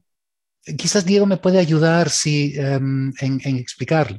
Quizás 0.76 1.04
Diego 1.04 1.26
me 1.26 1.36
puede 1.36 1.58
ayudar 1.58 2.10
si, 2.10 2.54
em, 2.56 3.12
en, 3.20 3.56
explicarlo. 3.56 4.18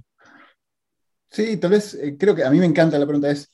Sí, 1.29 1.57
tal 1.57 1.71
vez, 1.71 1.93
eh, 1.95 2.15
creo 2.17 2.35
que 2.35 2.45
a 2.45 2.49
mí 2.49 2.59
me 2.59 2.65
encanta 2.65 2.97
la 2.97 3.05
pregunta, 3.05 3.29
es, 3.29 3.51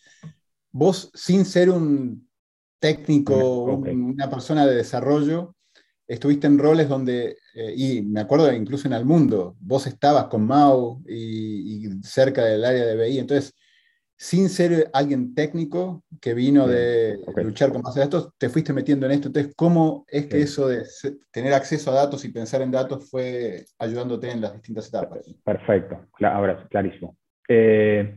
vos 0.71 1.09
sin 1.15 1.43
ser 1.43 1.71
un 1.71 2.29
técnico, 2.79 3.63
una 3.65 4.29
persona 4.29 4.65
de 4.67 4.75
desarrollo, 4.75 5.55
estuviste 6.07 6.45
en 6.45 6.59
roles 6.59 6.87
donde, 6.87 7.37
eh, 7.55 7.73
y 7.75 8.01
me 8.03 8.21
acuerdo 8.21 8.51
incluso 8.53 8.87
en 8.87 8.93
el 8.93 9.05
mundo, 9.05 9.55
vos 9.59 9.87
estabas 9.87 10.25
con 10.25 10.45
Mau 10.45 11.03
y, 11.07 11.87
y 11.87 12.03
cerca 12.03 12.45
del 12.45 12.63
área 12.63 12.85
de 12.85 12.95
BI, 12.95 13.19
entonces 13.19 13.55
sin 14.21 14.49
ser 14.49 14.89
alguien 14.91 15.33
técnico 15.33 16.03
que 16.19 16.33
vino 16.33 16.67
de 16.67 17.17
luchar 17.37 17.71
con 17.71 17.81
base 17.81 18.01
de 18.01 18.05
datos, 18.07 18.33
te 18.37 18.49
fuiste 18.49 18.73
metiendo 18.73 19.05
en 19.05 19.13
esto. 19.13 19.29
Entonces, 19.29 19.55
¿cómo 19.55 20.03
es 20.09 20.25
que 20.25 20.41
eso 20.41 20.67
de 20.67 20.83
tener 21.31 21.53
acceso 21.53 21.89
a 21.89 21.93
datos 21.95 22.25
y 22.25 22.33
pensar 22.33 22.61
en 22.61 22.69
datos 22.69 23.09
fue 23.09 23.63
ayudándote 23.79 24.29
en 24.29 24.41
las 24.41 24.51
distintas 24.51 24.89
etapas? 24.89 25.19
Perfecto, 25.45 26.05
ahora 26.21 26.67
clarísimo. 26.69 27.15
Eh, 27.47 28.13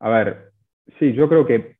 a 0.00 0.08
ver, 0.08 0.50
sí, 0.98 1.12
yo 1.12 1.28
creo 1.28 1.46
que 1.46 1.76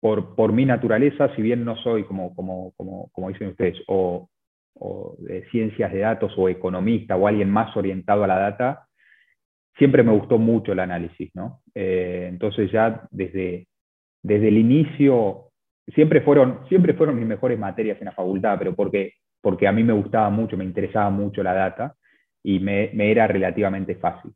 por, 0.00 0.34
por, 0.34 0.54
mi 0.54 0.64
naturaleza, 0.64 1.28
si 1.36 1.42
bien 1.42 1.66
no 1.66 1.76
soy, 1.76 2.04
como, 2.04 2.34
como, 2.34 2.72
como, 2.78 3.10
como 3.12 3.28
dicen 3.28 3.48
ustedes, 3.48 3.76
o, 3.88 4.30
o 4.72 5.16
de 5.18 5.46
ciencias 5.50 5.92
de 5.92 5.98
datos 5.98 6.32
o 6.38 6.48
economista 6.48 7.14
o 7.14 7.26
alguien 7.26 7.50
más 7.50 7.76
orientado 7.76 8.24
a 8.24 8.26
la 8.26 8.38
data, 8.38 8.85
siempre 9.78 10.02
me 10.02 10.12
gustó 10.12 10.38
mucho 10.38 10.72
el 10.72 10.80
análisis, 10.80 11.30
¿no? 11.34 11.62
Eh, 11.74 12.26
entonces 12.28 12.70
ya 12.70 13.06
desde, 13.10 13.68
desde 14.22 14.48
el 14.48 14.58
inicio, 14.58 15.50
siempre 15.94 16.20
fueron, 16.22 16.66
siempre 16.68 16.94
fueron 16.94 17.16
mis 17.16 17.26
mejores 17.26 17.58
materias 17.58 17.98
en 18.00 18.06
la 18.06 18.12
facultad, 18.12 18.58
pero 18.58 18.74
porque, 18.74 19.14
porque 19.40 19.68
a 19.68 19.72
mí 19.72 19.84
me 19.84 19.92
gustaba 19.92 20.30
mucho, 20.30 20.56
me 20.56 20.64
interesaba 20.64 21.10
mucho 21.10 21.42
la 21.42 21.54
data 21.54 21.94
y 22.42 22.58
me, 22.58 22.90
me 22.94 23.10
era 23.10 23.26
relativamente 23.26 23.96
fácil. 23.96 24.32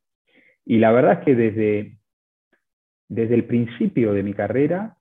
Y 0.65 0.79
la 0.79 0.93
verdad 0.93 1.21
es 1.21 1.25
que 1.25 1.35
desde, 1.35 1.99
desde 3.09 3.35
el 3.35 3.45
principio 3.45 4.13
de 4.13 4.23
mi 4.23 4.35
carrera, 4.35 4.97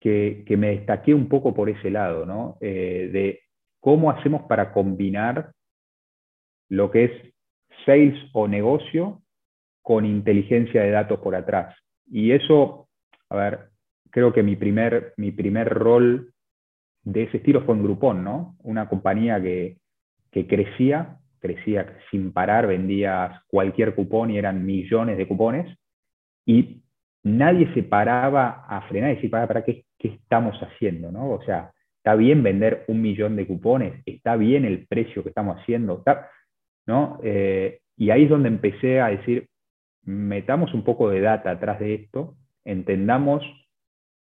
que, 0.00 0.44
que 0.46 0.56
me 0.56 0.68
destaqué 0.68 1.12
un 1.12 1.28
poco 1.28 1.52
por 1.54 1.68
ese 1.68 1.90
lado, 1.90 2.24
¿no? 2.24 2.56
Eh, 2.60 3.10
de 3.12 3.40
cómo 3.80 4.10
hacemos 4.12 4.42
para 4.42 4.72
combinar 4.72 5.52
lo 6.68 6.90
que 6.90 7.04
es 7.04 7.34
sales 7.84 8.14
o 8.32 8.46
negocio 8.46 9.22
con 9.88 10.04
inteligencia 10.04 10.82
de 10.82 10.90
datos 10.90 11.18
por 11.20 11.34
atrás. 11.34 11.74
Y 12.10 12.32
eso, 12.32 12.90
a 13.30 13.36
ver, 13.36 13.70
creo 14.10 14.34
que 14.34 14.42
mi 14.42 14.54
primer, 14.54 15.14
mi 15.16 15.32
primer 15.32 15.66
rol 15.70 16.34
de 17.04 17.22
ese 17.22 17.38
estilo 17.38 17.62
fue 17.62 17.74
en 17.74 17.84
Groupon, 17.84 18.22
¿no? 18.22 18.54
Una 18.64 18.86
compañía 18.86 19.40
que, 19.40 19.78
que 20.30 20.46
crecía, 20.46 21.16
crecía 21.38 21.86
sin 22.10 22.34
parar, 22.34 22.66
vendías 22.66 23.42
cualquier 23.46 23.94
cupón 23.94 24.30
y 24.30 24.36
eran 24.36 24.66
millones 24.66 25.16
de 25.16 25.26
cupones, 25.26 25.74
y 26.44 26.82
nadie 27.22 27.72
se 27.72 27.82
paraba 27.82 28.66
a 28.68 28.82
frenar 28.88 29.12
y 29.12 29.14
decir, 29.14 29.30
¿para, 29.30 29.64
qué, 29.64 29.86
qué 29.98 30.08
estamos 30.08 30.54
haciendo? 30.60 31.10
¿no? 31.10 31.30
O 31.30 31.42
sea, 31.44 31.72
está 31.96 32.14
bien 32.14 32.42
vender 32.42 32.84
un 32.88 33.00
millón 33.00 33.36
de 33.36 33.46
cupones, 33.46 34.02
está 34.04 34.36
bien 34.36 34.66
el 34.66 34.86
precio 34.86 35.22
que 35.22 35.30
estamos 35.30 35.56
haciendo, 35.56 36.04
¿no? 36.86 37.20
Eh, 37.22 37.80
y 37.96 38.10
ahí 38.10 38.24
es 38.24 38.30
donde 38.30 38.48
empecé 38.50 39.00
a 39.00 39.08
decir, 39.08 39.48
metamos 40.08 40.72
un 40.72 40.84
poco 40.84 41.10
de 41.10 41.20
data 41.20 41.50
atrás 41.50 41.80
de 41.80 41.94
esto, 41.94 42.34
entendamos 42.64 43.42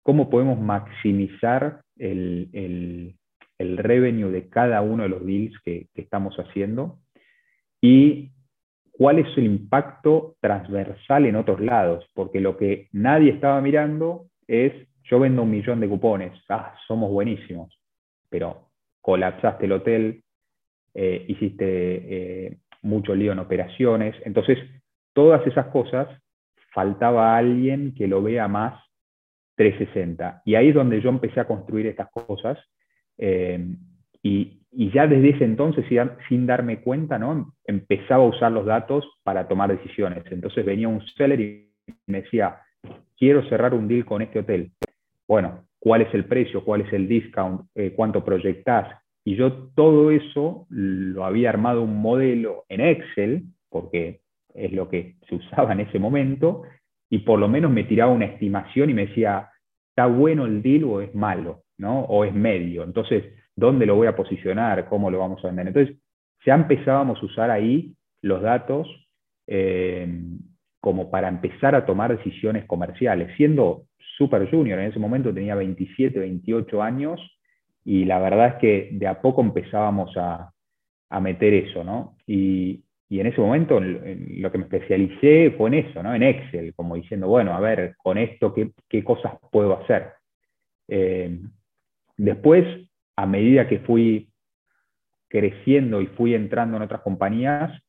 cómo 0.03 0.29
podemos 0.29 0.59
maximizar 0.59 1.83
el, 1.97 3.15
revenue 3.59 4.33
de 4.33 4.49
cada 4.49 4.81
uno 4.83 5.05
de 5.05 5.11
los 5.11 5.25
deals 5.25 5.57
que, 5.65 5.87
estamos 5.95 6.35
haciendo 6.39 6.99
y 7.81 8.31
cuál 8.91 9.21
es 9.21 9.29
el 9.39 9.45
impacto 9.45 10.35
transversal 10.41 11.27
en 11.27 11.37
otros 11.37 11.61
lados, 11.61 12.05
porque 12.15 12.41
lo 12.41 12.57
que 12.57 12.89
nadie 12.91 13.31
estaba 13.31 13.61
mirando 13.61 14.27
es, 14.49 14.73
yo 15.05 15.21
vendo 15.21 15.43
un 15.43 15.53
millón 15.53 15.79
de 15.79 15.89
cupones, 15.89 16.33
ah, 16.49 16.75
somos 16.89 17.13
buenísimos, 17.13 17.79
pero 18.29 18.71
colapsaste 19.01 19.67
el 19.67 19.73
hotel, 19.73 20.25
eh, 20.95 21.25
hiciste 21.29 22.47
eh, 22.47 22.59
mucho 22.83 23.15
lío 23.15 23.31
en 23.31 23.39
operaciones, 23.39 24.17
entonces 24.25 24.59
todas 25.13 25.47
esas 25.47 25.67
cosas, 25.67 26.09
faltaba 26.73 27.37
alguien 27.37 27.95
que 27.95 28.07
lo 28.07 28.23
vea 28.23 28.49
más 28.49 28.81
360. 29.57 30.43
Y 30.45 30.55
ahí 30.55 30.69
es 30.69 30.75
donde 30.75 31.01
yo 31.01 31.11
empecé 31.11 31.41
a 31.41 31.47
construir 31.47 31.87
estas 31.87 32.11
cosas. 32.11 32.59
Eh, 33.19 33.77
y, 34.23 34.57
ya 34.73 35.07
desde 35.07 35.31
ese 35.31 35.45
entonces, 35.45 35.85
sin, 36.29 36.47
darme 36.47 36.81
cuenta, 36.81 37.19
¿no? 37.19 37.55
empezaba 37.65 38.23
a 38.23 38.29
usar 38.29 38.53
los 38.53 38.65
datos 38.65 39.05
para 39.25 39.49
tomar 39.49 39.71
decisiones. 39.71 40.25
Entonces 40.31 40.65
venía 40.65 40.89
un 40.89 41.05
seller 41.17 41.41
y 41.41 41.73
me 42.07 42.23
decía, 42.23 42.61
quiero 43.19 43.47
cerrar 43.49 43.75
un 43.75 43.89
deal 43.89 44.05
con 44.05 44.23
este 44.23 44.39
hotel. 44.39 44.71
Bueno, 45.27 45.65
¿cuál 45.81 46.03
es 46.03 46.15
el 46.15 46.25
precio? 46.25 46.65
¿Cuál 46.65 46.83
es 46.83 46.93
el 46.93 47.09
discount? 47.09 47.63
Eh, 47.75 47.93
¿Cuánto 47.97 48.25
proyectás? 48.25 48.97
Y 49.25 49.37
yo 49.37 49.71
todo 49.75 50.11
eso 50.11 50.67
lo 50.71 51.25
había 51.25 51.51
armado 51.51 51.83
un 51.83 52.01
modelo 52.01 52.65
en 52.69 52.81
Excel, 52.81 53.43
porque 53.69 54.21
es 54.55 54.73
lo 54.73 54.89
que 54.89 55.17
se 55.29 55.35
usaba 55.37 55.73
en 55.73 55.81
ese 55.81 55.99
momento, 55.99 56.63
y 57.09 57.19
por 57.21 57.39
lo 57.39 57.49
menos 57.49 57.71
me 57.71 57.85
tiraba 57.85 58.13
una 58.13 58.27
estimación 58.27 58.91
y 58.91 58.95
me 58.95 59.07
decía, 59.07 59.51
¿está 59.91 60.07
bueno 60.07 60.47
el 60.47 60.63
deal 60.63 60.85
o 60.85 61.01
es 61.01 61.15
malo? 61.15 61.63
¿no? 61.81 62.03
O 62.03 62.25
es 62.25 62.35
medio. 62.35 62.85
Entonces, 62.85 63.25
¿dónde 63.57 63.87
lo 63.87 63.97
voy 63.97 64.07
a 64.07 64.15
posicionar? 64.15 64.87
¿Cómo 64.89 65.11
lo 65.11 65.19
vamos 65.19 65.43
a 65.43 65.49
vender? 65.49 65.69
Entonces, 65.69 65.97
ya 66.45 66.55
empezábamos 66.55 67.21
a 67.21 67.27
usar 67.27 67.51
ahí 67.51 67.95
los 68.23 68.43
datos 68.43 68.87
eh, 69.47 70.07
como 70.81 71.11
para 71.11 71.29
empezar 71.29 71.75
a 71.75 71.85
tomar 71.85 72.17
decisiones 72.17 72.67
comerciales, 72.67 73.35
siendo 73.37 73.85
super 74.17 74.51
junior, 74.51 74.79
en 74.79 74.91
ese 74.91 74.99
momento 74.99 75.33
tenía 75.33 75.55
27, 75.55 76.19
28 76.19 76.83
años, 76.83 77.21
y 77.85 78.05
la 78.05 78.19
verdad 78.19 78.49
es 78.49 78.55
que 78.57 78.89
de 78.93 79.07
a 79.07 79.21
poco 79.21 79.41
empezábamos 79.41 80.15
a, 80.17 80.53
meter 81.21 81.53
eso, 81.55 81.83
¿no? 81.83 82.17
Y, 82.27 82.85
en 83.19 83.27
ese 83.27 83.41
momento 83.41 83.81
lo 83.81 84.53
que 84.53 84.59
me 84.59 84.65
especialicé 84.65 85.51
fue 85.59 85.69
en 85.71 85.75
eso, 85.75 86.01
¿no? 86.01 86.15
En 86.15 86.23
Excel, 86.23 86.73
como 86.75 86.95
diciendo, 86.95 87.27
bueno, 87.27 87.53
a 87.53 87.59
ver, 87.59 87.97
con 87.97 88.17
esto, 88.19 88.55
¿qué, 88.55 89.03
cosas 89.03 89.33
puedo 89.51 89.77
hacer? 89.81 90.13
Eh, 90.87 91.41
después, 92.17 92.65
a 93.17 93.27
medida 93.27 93.67
que 93.67 93.81
fui 93.81 94.31
creciendo 95.27 96.01
y 96.01 96.07
fui 96.07 96.35
entrando 96.35 96.77
en 96.77 96.85
otras 96.85 97.01
compañías, 97.01 97.83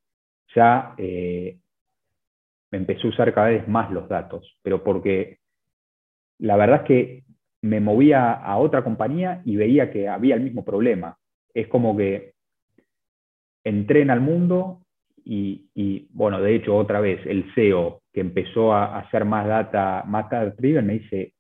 ya 0.56 0.96
eh, 0.98 1.60
me 2.72 2.80
empecé 2.80 3.06
a 3.06 3.10
usar 3.10 3.32
cada 3.32 3.50
vez 3.50 3.68
más 3.68 3.92
los 3.92 4.10
datos, 4.10 4.58
pero 4.64 4.84
porque 4.84 5.38
la 6.40 6.56
verdad 6.56 6.82
es 6.82 6.88
que 6.88 7.24
me 7.62 7.80
movía 7.80 8.32
a 8.34 8.58
otra 8.58 8.84
compañía 8.84 9.44
y 9.46 9.56
veía 9.56 9.92
que 9.92 10.08
había 10.08 10.34
el 10.34 10.42
mismo 10.42 10.66
problema. 10.66 11.18
Es 11.54 11.68
como 11.68 11.96
que 11.96 12.34
entré 13.64 14.02
en 14.02 14.10
el 14.10 14.20
mundo 14.20 14.81
y, 15.24 16.08
bueno, 16.12 16.42
de 16.42 16.56
hecho, 16.56 16.76
otra 16.76 17.00
vez, 17.00 17.26
el 17.26 17.52
CEO 17.54 18.02
que 18.14 18.22
empezó 18.22 18.74
a 18.74 19.00
hacer 19.00 19.26
más 19.26 19.48
data, 19.48 20.04
más 20.06 20.30
data 20.30 20.56
driven, 20.58 20.86
me 20.86 21.00
dice, 21.00 21.34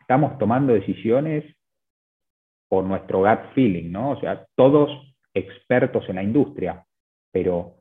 estamos 0.00 0.38
tomando 0.38 0.72
decisiones 0.72 1.44
por 2.68 2.84
nuestro 2.84 3.20
gut 3.20 3.54
feeling, 3.54 3.90
¿no? 3.90 4.10
O 4.10 4.20
sea, 4.20 4.46
todos 4.54 4.90
expertos 5.34 6.08
en 6.08 6.16
la 6.16 6.22
industria, 6.22 6.84
pero 7.32 7.76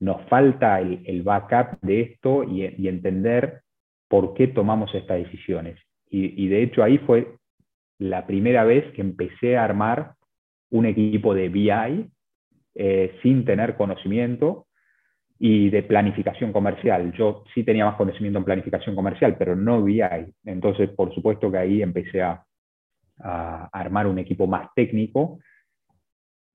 nos 0.00 0.22
falta 0.28 0.80
el, 0.80 1.22
backup 1.22 1.80
de 1.82 2.02
esto 2.02 2.44
y, 2.44 2.64
entender 2.86 3.62
por 4.08 4.34
qué 4.34 4.46
tomamos 4.46 4.94
estas 4.94 5.18
decisiones. 5.18 5.78
Y, 6.10 6.48
de 6.48 6.62
hecho 6.62 6.82
ahí 6.82 6.98
fue 6.98 7.34
la 7.98 8.26
primera 8.26 8.64
vez 8.64 8.90
que 8.94 9.02
empecé 9.02 9.56
a 9.56 9.64
armar 9.64 10.14
un 10.70 10.86
equipo 10.86 11.34
de 11.34 11.48
BI 11.48 12.10
eh, 12.74 13.18
sin 13.22 13.44
tener 13.44 13.76
conocimiento 13.76 14.67
y 15.38 15.70
de 15.70 15.82
planificación 15.82 16.52
comercial. 16.52 17.12
Yo 17.12 17.44
sí 17.54 17.64
tenía 17.64 17.84
más 17.84 17.96
conocimiento 17.96 18.38
en 18.38 18.44
planificación 18.44 18.94
comercial, 18.96 19.36
pero 19.38 19.54
no 19.54 19.82
BI. 19.82 20.02
Entonces, 20.44 20.90
por 20.90 21.14
supuesto 21.14 21.50
que 21.50 21.58
ahí 21.58 21.82
empecé 21.82 22.22
a, 22.22 22.44
a 23.20 23.68
armar 23.72 24.06
un 24.06 24.18
equipo 24.18 24.46
más 24.46 24.68
técnico 24.74 25.38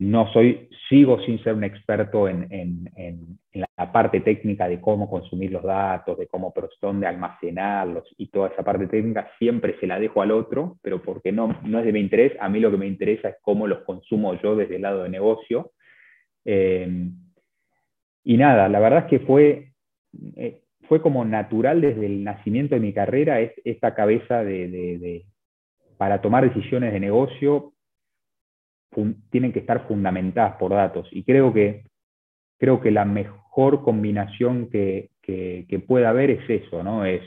no 0.03 0.31
soy, 0.33 0.69
sigo 0.89 1.19
sin 1.21 1.41
ser 1.43 1.53
un 1.53 1.63
experto 1.63 2.27
en, 2.27 2.89
la 3.53 3.91
parte 3.91 4.19
técnica 4.21 4.67
de 4.67 4.81
cómo 4.81 5.09
consumir 5.09 5.51
los 5.51 5.63
datos, 5.63 6.17
de 6.17 6.27
cómo, 6.27 6.53
dónde 6.81 7.07
almacenarlos 7.07 8.03
y 8.17 8.27
toda 8.27 8.49
esa 8.49 8.63
parte 8.63 8.87
técnica, 8.87 9.29
siempre 9.37 9.79
se 9.79 9.87
la 9.87 9.99
dejo 9.99 10.21
al 10.21 10.31
otro, 10.31 10.77
pero 10.81 11.01
porque 11.01 11.31
no, 11.31 11.59
no 11.63 11.79
es 11.79 11.85
de 11.85 11.93
mi 11.93 11.99
interés, 11.99 12.33
a 12.39 12.49
mí 12.49 12.59
lo 12.59 12.71
que 12.71 12.77
me 12.77 12.87
interesa 12.87 13.29
es 13.29 13.35
cómo 13.41 13.67
los 13.67 13.83
consumo 13.83 14.33
yo 14.41 14.55
desde 14.55 14.77
el 14.77 14.81
lado 14.81 15.03
de 15.03 15.09
negocio. 15.09 15.71
Eh, 16.45 17.09
y 18.23 18.37
nada, 18.37 18.69
la 18.69 18.79
verdad 18.79 18.99
es 18.99 19.05
que 19.05 19.25
fue, 19.25 19.73
eh, 20.35 20.61
fue 20.87 21.01
como 21.01 21.25
natural 21.25 21.81
desde 21.81 22.05
el 22.05 22.23
nacimiento 22.23 22.75
de 22.75 22.81
mi 22.81 22.93
carrera 22.93 23.39
esta 23.41 23.93
cabeza 23.93 24.43
de, 24.43 25.25
para 25.97 26.21
tomar 26.21 26.47
decisiones 26.47 26.93
de 26.93 26.99
negocio, 26.99 27.73
tienen 29.31 29.51
que 29.51 29.59
estar 29.59 29.87
fundamentadas 29.87 30.55
por 30.57 30.71
datos. 30.71 31.07
Y 31.11 31.23
creo 31.23 31.53
que, 31.53 31.83
creo 32.59 32.79
que 32.79 32.91
la 32.91 33.05
mejor 33.05 33.83
combinación 33.83 34.69
que, 34.69 35.09
que, 35.21 35.83
pueda 35.87 36.09
haber 36.09 36.29
es 36.31 36.49
eso, 36.49 36.83
¿no? 36.83 37.05
Es 37.05 37.21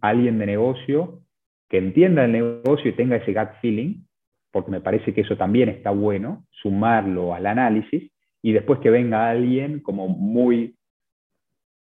alguien 0.00 0.38
de 0.38 0.46
negocio 0.46 1.20
que 1.68 1.78
entienda 1.78 2.24
el 2.24 2.32
negocio 2.32 2.90
y 2.90 2.94
tenga 2.94 3.16
ese 3.16 3.32
gut 3.32 3.50
feeling, 3.60 4.02
porque 4.50 4.70
me 4.70 4.80
parece 4.80 5.14
que 5.14 5.20
eso 5.20 5.36
también 5.36 5.68
está 5.68 5.90
bueno, 5.90 6.44
sumarlo 6.50 7.34
al 7.34 7.46
análisis, 7.46 8.10
y 8.42 8.52
después 8.52 8.80
que 8.80 8.90
venga 8.90 9.28
alguien 9.28 9.80
como 9.80 10.08
muy, 10.08 10.76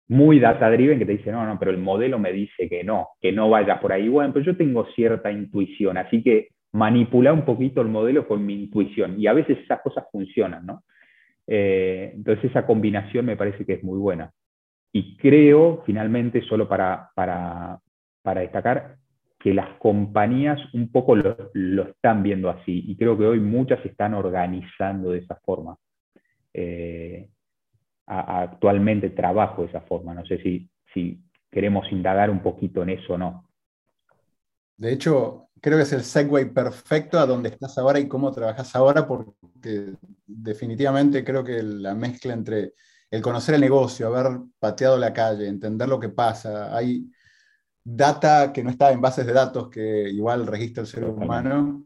muy 0.09 0.39
data 0.39 0.71
driven 0.71 0.99
que 0.99 1.07
te 1.07 1.17
dice, 1.17 1.33
no, 1.33 1.47
no, 1.47 1.59
pero 1.59 1.71
el 1.71 1.79
modelo 1.79 2.19
me 2.19 2.33
dice 2.33 2.69
que 2.69 2.85
no, 2.85 3.09
que 3.21 3.33
no 3.33 3.49
vaya 3.49 3.81
por 3.81 3.93
ahí. 3.93 4.09
Bueno, 4.09 4.33
pero 4.33 4.45
yo 4.45 4.57
tengo 4.57 4.87
cierta 4.95 5.33
intuición, 5.33 5.97
así 5.97 6.23
que 6.23 6.49
manipular 6.73 7.33
un 7.33 7.45
poquito 7.45 7.81
el 7.81 7.89
modelo 7.89 8.27
con 8.27 8.45
mi 8.45 8.65
intuición. 8.65 9.19
Y 9.19 9.27
a 9.27 9.33
veces 9.33 9.59
esas 9.59 9.81
cosas 9.81 10.05
funcionan, 10.11 10.67
¿no? 10.67 10.83
Eh, 11.47 12.13
entonces 12.15 12.51
esa 12.51 12.67
combinación 12.67 13.27
me 13.27 13.37
parece 13.37 13.65
que 13.65 13.75
es 13.75 13.85
muy 13.85 13.99
buena. 13.99 14.33
Y 14.93 15.17
creo, 15.17 15.83
finalmente, 15.87 16.43
solo 16.43 16.69
para, 16.69 17.11
para, 17.15 17.81
destacar, 18.41 18.97
que 19.39 19.53
las 19.53 19.77
compañías 19.79 20.59
un 20.73 20.91
poco 20.91 21.17
lo, 21.17 21.89
están 21.89 22.23
viendo 22.23 22.49
así. 22.49 22.85
Y 22.87 22.97
creo 22.97 23.19
que 23.19 23.25
hoy 23.25 23.41
muchas 23.41 23.81
se 23.83 23.89
están 23.89 24.15
organizando 24.15 25.11
de 25.11 25.19
esa 25.19 25.37
forma. 25.45 25.77
Eh, 26.55 27.29
actualmente 28.07 29.11
trabajo 29.11 29.63
de 29.63 29.69
esa 29.69 29.81
forma. 29.81 30.15
No 30.15 30.25
sé 30.27 30.39
si, 30.43 30.71
si 30.93 31.21
queremos 31.51 31.91
indagar 31.91 32.31
un 32.31 32.43
poquito 32.43 32.83
en 32.83 32.91
eso 32.91 33.15
o 33.15 33.19
no. 33.19 33.49
De 34.77 34.93
hecho, 34.93 35.49
creo 35.61 35.79
que 35.79 35.85
es 35.85 35.93
el 35.93 36.03
segue 36.03 36.47
perfecto 36.47 37.19
a 37.19 37.27
donde 37.27 37.49
estás 37.49 37.79
ahora 37.79 37.99
y 37.99 38.09
cómo 38.09 38.33
trabajas 38.33 38.75
ahora, 38.77 39.07
porque 39.07 39.95
definitivamente 40.27 41.25
creo 41.25 41.45
que 41.45 41.63
la 41.63 41.95
mezcla 41.95 42.35
entre 42.35 42.75
el 43.11 43.23
conocer 43.23 43.55
el 43.55 43.61
negocio, 43.61 44.09
haber 44.09 44.41
pateado 44.59 44.99
la 44.99 45.13
calle, 45.13 45.47
entender 45.47 45.89
lo 45.89 46.01
que 46.01 46.09
pasa, 46.09 46.77
hay 46.77 47.09
data 47.83 48.53
que 48.53 48.65
no 48.65 48.71
está 48.71 48.91
en 48.91 49.01
bases 49.01 49.27
de 49.27 49.33
datos 49.33 49.69
que 49.69 50.11
igual 50.11 50.47
registra 50.47 50.81
el 50.83 50.87
ser 50.87 51.05
humano, 51.05 51.85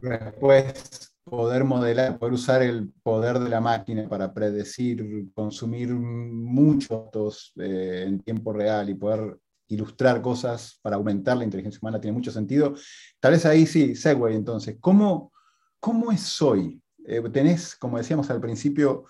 después 0.00 1.11
poder 1.24 1.64
modelar, 1.64 2.18
poder 2.18 2.34
usar 2.34 2.62
el 2.62 2.92
poder 3.02 3.38
de 3.38 3.48
la 3.48 3.60
máquina 3.60 4.08
para 4.08 4.32
predecir, 4.32 5.26
consumir 5.34 5.92
muchos 5.94 6.88
datos 6.88 7.52
eh, 7.56 8.04
en 8.06 8.20
tiempo 8.20 8.52
real 8.52 8.90
y 8.90 8.94
poder 8.94 9.38
ilustrar 9.68 10.20
cosas 10.20 10.78
para 10.82 10.96
aumentar 10.96 11.36
la 11.36 11.44
inteligencia 11.44 11.78
humana 11.80 12.00
tiene 12.00 12.16
mucho 12.16 12.30
sentido. 12.30 12.74
Tal 13.20 13.32
vez 13.32 13.46
ahí 13.46 13.66
sí, 13.66 13.94
Segway, 13.94 14.34
entonces, 14.34 14.76
¿cómo, 14.80 15.32
cómo 15.80 16.12
es 16.12 16.42
hoy? 16.42 16.80
Eh, 17.04 17.22
tenés, 17.32 17.76
como 17.76 17.98
decíamos 17.98 18.30
al 18.30 18.40
principio, 18.40 19.06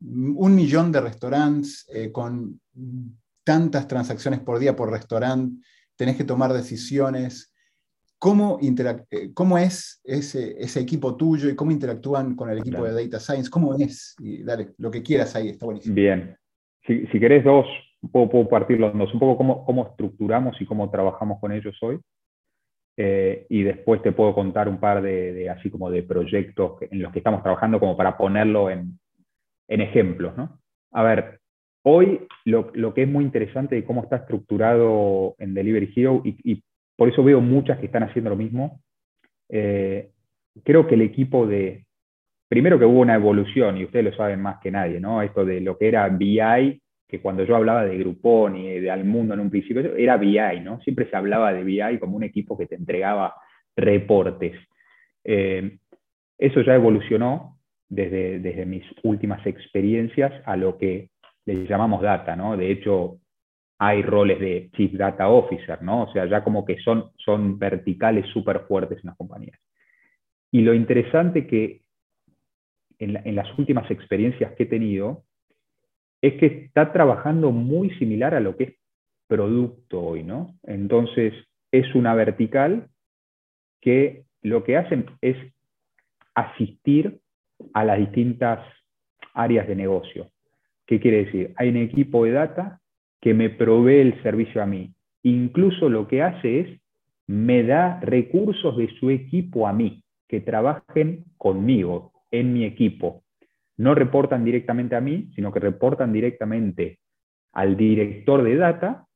un 0.00 0.54
millón 0.54 0.92
de 0.92 1.00
restaurantes 1.00 1.86
eh, 1.88 2.12
con 2.12 2.60
tantas 3.44 3.88
transacciones 3.88 4.40
por 4.40 4.58
día 4.58 4.76
por 4.76 4.90
restaurante, 4.90 5.64
tenés 5.96 6.16
que 6.16 6.24
tomar 6.24 6.52
decisiones. 6.52 7.52
¿Cómo, 8.26 8.58
eh, 8.60 9.30
cómo 9.34 9.56
es 9.56 10.00
ese, 10.02 10.60
ese, 10.60 10.80
equipo 10.80 11.16
tuyo 11.16 11.48
y 11.48 11.54
cómo 11.54 11.70
interactúan 11.70 12.34
con 12.34 12.50
el 12.50 12.58
equipo 12.58 12.82
de 12.82 13.04
Data 13.04 13.20
Science? 13.20 13.48
¿Cómo 13.48 13.72
es? 13.76 14.16
Y 14.18 14.42
dale, 14.42 14.70
lo 14.78 14.90
que 14.90 15.00
quieras 15.00 15.36
ahí, 15.36 15.50
está 15.50 15.64
buenísimo. 15.64 15.94
Bien. 15.94 16.36
Si, 16.88 17.06
si 17.06 17.20
querés 17.20 17.44
dos, 17.44 17.66
puedo, 18.10 18.48
partir 18.48 18.80
los 18.80 18.92
dos, 18.98 19.14
un 19.14 19.20
poco 19.20 19.36
cómo, 19.36 19.64
cómo, 19.64 19.86
estructuramos 19.86 20.60
y 20.60 20.66
cómo 20.66 20.90
trabajamos 20.90 21.38
con 21.38 21.52
ellos 21.52 21.76
hoy. 21.82 22.00
Eh, 22.96 23.46
y 23.48 23.62
después 23.62 24.02
te 24.02 24.10
puedo 24.10 24.34
contar 24.34 24.68
un 24.68 24.80
par 24.80 25.02
de, 25.02 25.48
así 25.48 25.70
como 25.70 25.88
de 25.88 26.02
proyectos 26.02 26.82
en 26.82 27.02
los 27.02 27.12
que 27.12 27.20
estamos 27.20 27.44
trabajando 27.44 27.78
como 27.78 27.96
para 27.96 28.16
ponerlo 28.16 28.70
en, 28.70 28.98
en 29.68 29.80
ejemplos. 29.82 30.36
¿no? 30.36 30.58
A 30.90 31.04
ver, 31.04 31.38
hoy 31.84 32.26
lo, 32.44 32.72
lo, 32.74 32.92
que 32.92 33.04
es 33.04 33.08
muy 33.08 33.22
interesante 33.22 33.76
de 33.76 33.84
cómo 33.84 34.02
está 34.02 34.16
estructurado 34.16 35.36
en 35.38 35.54
Delivery 35.54 35.92
Hero, 35.94 36.22
y, 36.24 36.64
por 36.96 37.08
eso 37.08 37.22
veo 37.22 37.40
muchas 37.40 37.78
que 37.78 37.86
están 37.86 38.02
haciendo 38.02 38.30
lo 38.30 38.36
mismo, 38.36 38.80
eh, 39.48 40.10
creo 40.64 40.86
que 40.86 40.94
el 40.94 41.02
equipo 41.02 41.46
de, 41.46 41.84
primero 42.48 42.78
que 42.78 42.84
hubo 42.84 43.00
una 43.00 43.14
evolución, 43.14 43.76
y 43.76 43.84
ustedes 43.84 44.04
lo 44.06 44.16
saben 44.16 44.40
más 44.40 44.58
que 44.60 44.70
nadie, 44.70 45.00
¿no? 45.00 45.22
Esto 45.22 45.44
de 45.44 45.60
lo 45.60 45.76
que 45.76 45.88
era 45.88 46.08
BI 46.08 46.80
que 47.08 47.20
cuando 47.20 47.44
yo 47.44 47.54
hablaba 47.54 47.84
de 47.84 47.96
Groupon 47.98 48.56
y 48.56 48.80
de 48.80 48.90
Almundo 48.90 49.34
en 49.34 49.40
un 49.40 49.50
principio, 49.50 49.94
era 49.94 50.16
BI, 50.16 50.60
¿no? 50.62 50.80
Siempre 50.80 51.08
se 51.08 51.16
hablaba 51.16 51.52
de 51.52 51.62
BI 51.62 51.98
como 52.00 52.16
un 52.16 52.24
equipo 52.24 52.58
que 52.58 52.66
te 52.66 52.74
entregaba 52.74 53.34
reportes. 53.76 54.56
Eh, 55.22 55.78
eso 56.38 56.62
ya 56.62 56.74
evolucionó 56.74 57.58
desde, 57.88 58.40
desde 58.40 58.66
mis 58.66 58.84
últimas 59.04 59.46
experiencias 59.46 60.32
a 60.44 60.56
lo 60.56 60.76
que 60.78 61.10
le 61.44 61.66
llamamos 61.66 62.02
data, 62.02 62.34
¿no? 62.34 62.56
De 62.56 62.70
hecho, 62.70 63.18
hay 63.78 64.02
roles 64.02 64.40
de 64.40 64.70
Chief 64.74 64.92
Data 64.92 65.28
Officer, 65.28 65.82
¿no? 65.82 66.04
O 66.04 66.12
sea, 66.12 66.26
ya 66.26 66.42
como 66.42 66.64
que 66.64 66.78
son, 66.80 67.10
son 67.16 67.58
verticales 67.58 68.26
súper 68.28 68.60
fuertes 68.60 68.98
en 68.98 69.08
las 69.08 69.16
compañías. 69.16 69.58
Y 70.50 70.62
lo 70.62 70.72
interesante 70.72 71.46
que 71.46 71.82
en, 72.98 73.16
en, 73.16 73.34
las 73.34 73.58
últimas 73.58 73.90
experiencias 73.90 74.52
que 74.54 74.62
he 74.62 74.66
tenido 74.66 75.24
es 76.22 76.34
que 76.34 76.46
está 76.46 76.92
trabajando 76.92 77.50
muy 77.50 77.90
similar 77.98 78.34
a 78.34 78.40
lo 78.40 78.56
que 78.56 78.64
es 78.64 78.74
producto 79.26 80.00
hoy, 80.00 80.22
¿no? 80.22 80.54
Entonces, 80.62 81.34
es 81.70 81.94
una 81.94 82.14
vertical 82.14 82.88
que 83.80 84.24
lo 84.42 84.64
que 84.64 84.76
hacen 84.76 85.06
es 85.20 85.36
asistir 86.34 87.20
a 87.74 87.84
las 87.84 87.98
distintas 87.98 88.60
áreas 89.34 89.66
de 89.66 89.76
negocio. 89.76 90.30
¿Qué 90.86 91.00
quiere 91.00 91.24
decir? 91.24 91.52
Hay 91.56 91.68
un 91.68 91.76
equipo 91.76 92.24
de 92.24 92.32
data 92.32 92.80
que 93.20 93.34
me 93.34 93.50
provee 93.50 94.00
el 94.00 94.22
servicio 94.22 94.62
a 94.62 94.66
mí. 94.66 94.92
Incluso 95.22 95.88
lo 95.88 96.06
que 96.06 96.22
hace 96.22 96.60
es, 96.60 96.80
me 97.26 97.62
da 97.64 98.00
recursos 98.00 98.76
de 98.76 98.88
su 99.00 99.10
equipo 99.10 99.66
a 99.66 99.72
mí, 99.72 100.02
que 100.28 100.40
trabajen 100.40 101.24
conmigo, 101.36 102.12
en 102.30 102.52
mi 102.52 102.64
equipo. 102.64 103.22
No 103.76 103.94
reportan 103.94 104.44
directamente 104.44 104.96
a 104.96 105.00
mí, 105.00 105.28
sino 105.34 105.52
que 105.52 105.60
reportan 105.60 106.12
directamente 106.12 106.98
al 107.52 107.76
director 107.76 108.42
de 108.42 108.56
data, 108.56 109.06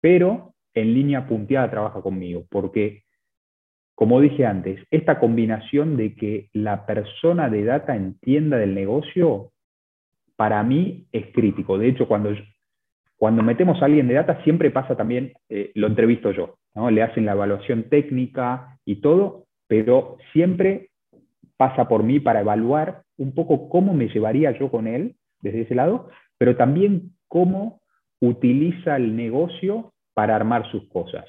pero 0.00 0.54
en 0.74 0.94
línea 0.94 1.26
punteada 1.26 1.70
trabaja 1.70 2.02
conmigo, 2.02 2.44
porque, 2.50 3.04
como 3.94 4.20
dije 4.20 4.46
antes, 4.46 4.80
esta 4.90 5.18
combinación 5.18 5.96
de 5.96 6.14
que 6.14 6.48
la 6.52 6.86
persona 6.86 7.48
de 7.48 7.64
data 7.64 7.96
entienda 7.96 8.58
del 8.58 8.74
negocio, 8.74 9.52
para 10.36 10.62
mí 10.62 11.06
es 11.12 11.32
crítico. 11.32 11.78
De 11.78 11.88
hecho, 11.88 12.06
cuando 12.06 12.30
cuando 13.16 13.42
metemos 13.42 13.80
a 13.80 13.86
alguien 13.86 14.08
de 14.08 14.14
data, 14.14 14.42
siempre 14.44 14.70
pasa 14.70 14.96
también, 14.96 15.32
eh, 15.48 15.72
lo 15.74 15.86
entrevisto 15.86 16.32
yo, 16.32 16.56
le 16.90 17.02
hacen 17.02 17.24
la 17.24 17.32
evaluación 17.32 17.84
técnica 17.84 18.78
y 18.84 18.96
todo, 18.96 19.46
pero 19.66 20.18
siempre 20.32 20.90
pasa 21.56 21.88
por 21.88 22.02
mí 22.02 22.20
para 22.20 22.40
evaluar 22.40 23.02
un 23.16 23.34
poco 23.34 23.68
cómo 23.68 23.94
me 23.94 24.08
llevaría 24.08 24.56
yo 24.58 24.70
con 24.70 24.86
él 24.86 25.16
desde 25.40 25.62
ese 25.62 25.74
lado, 25.74 26.10
pero 26.38 26.56
también 26.56 27.12
cómo 27.28 27.80
utiliza 28.20 28.96
el 28.96 29.16
negocio 29.16 29.92
para 30.14 30.36
armar 30.36 30.70
sus 30.70 30.86
cosas. 30.88 31.24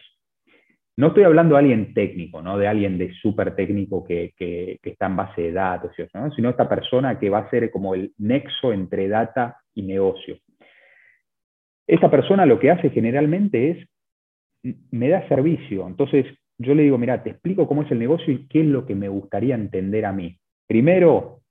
No 0.98 1.08
estoy 1.08 1.24
hablando 1.24 1.56
de 1.56 1.60
alguien 1.60 1.94
técnico, 1.94 2.42
¿no? 2.42 2.58
de 2.58 2.68
alguien 2.68 2.98
de 2.98 3.14
súper 3.22 3.56
técnico 3.56 4.04
que, 4.04 4.34
que, 4.36 4.80
está 4.82 5.06
en 5.06 5.16
base 5.16 5.44
de 5.44 5.52
datos, 5.52 5.92
¿no? 6.14 6.32
sino 6.32 6.50
esta 6.50 6.68
persona 6.68 7.20
que 7.20 7.30
va 7.30 7.40
a 7.40 7.50
ser 7.50 7.70
como 7.70 7.94
el 7.94 8.14
nexo 8.18 8.74
entre 8.74 9.08
data 9.08 9.58
y 9.76 9.84
negocio. 9.84 10.40
Esta 11.88 12.12
persona 12.12 12.46
lo 12.46 12.60
que 12.60 12.70
hace 12.70 12.90
generalmente 12.90 13.72
es, 13.72 14.76
me 14.92 15.10
da 15.10 15.28
servicio. 15.28 15.88
Entonces 15.88 16.26
yo 16.58 16.76
le 16.76 16.84
digo, 16.84 16.98
mira, 16.98 17.24
te 17.24 17.32
explico 17.32 17.68
cómo 17.68 17.84
es 17.84 17.92
el 17.92 18.00
negocio 18.00 18.34
y 18.34 18.48
qué 18.48 18.62
es 18.62 18.68
lo 18.68 18.86
que 18.86 18.96
me 18.96 19.08
gustaría 19.08 19.56
entender 19.56 20.06
a 20.06 20.12
mí. 20.12 20.38
Primero, 20.68 21.42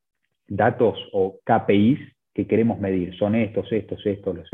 datos 0.47 0.99
o 1.13 1.39
KPIs 1.45 1.99
que 2.35 2.47
queremos 2.47 2.79
medir. 2.79 3.17
Son 3.17 3.35
estos, 3.35 3.71
estos, 3.73 4.05
estos, 4.05 4.37
los 4.37 4.51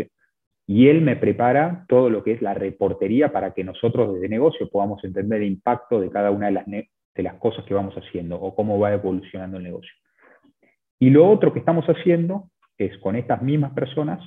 y 0.66 0.88
él 0.88 1.02
me 1.02 1.16
prepara 1.16 1.84
todo 1.88 2.08
lo 2.08 2.22
que 2.22 2.32
es 2.32 2.42
la 2.42 2.54
reportería 2.54 3.32
para 3.32 3.52
que 3.52 3.64
nosotros 3.64 4.14
desde 4.14 4.28
negocio 4.28 4.70
podamos 4.70 5.02
entender 5.02 5.42
el 5.42 5.48
impacto 5.48 6.00
de 6.00 6.08
cada 6.08 6.30
una 6.30 6.46
de 6.46 6.52
las, 6.52 6.66
de 6.66 7.22
las 7.22 7.34
cosas 7.34 7.64
que 7.64 7.74
vamos 7.74 7.94
haciendo 7.94 8.36
o 8.40 8.54
cómo 8.54 8.78
va 8.78 8.92
evolucionando 8.92 9.56
el 9.56 9.64
negocio. 9.64 9.92
Y 11.00 11.10
lo 11.10 11.28
otro 11.28 11.52
que 11.52 11.58
estamos 11.58 11.84
haciendo 11.86 12.48
es 12.78 12.96
con 12.98 13.16
estas 13.16 13.42
mismas 13.42 13.72
personas 13.72 14.20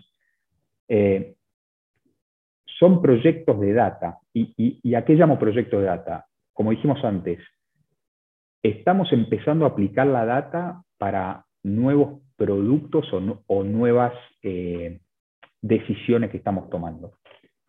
eh, 0.89 1.35
son 2.79 3.01
proyectos 3.01 3.59
de 3.59 3.73
data. 3.73 4.19
¿Y, 4.33 4.93
a 4.95 5.05
qué 5.05 5.13
llamo 5.15 5.39
proyectos 5.39 5.79
de 5.81 5.87
data? 5.87 6.25
Como 6.53 6.71
dijimos 6.71 7.03
antes, 7.03 7.39
estamos 8.63 9.11
empezando 9.13 9.65
a 9.65 9.69
aplicar 9.69 10.07
la 10.07 10.25
data 10.25 10.81
para 10.97 11.45
nuevos 11.63 12.21
productos 12.35 13.07
o, 13.47 13.63
nuevas 13.63 14.13
eh, 14.41 14.99
decisiones 15.61 16.31
que 16.31 16.37
estamos 16.37 16.69
tomando. 16.69 17.13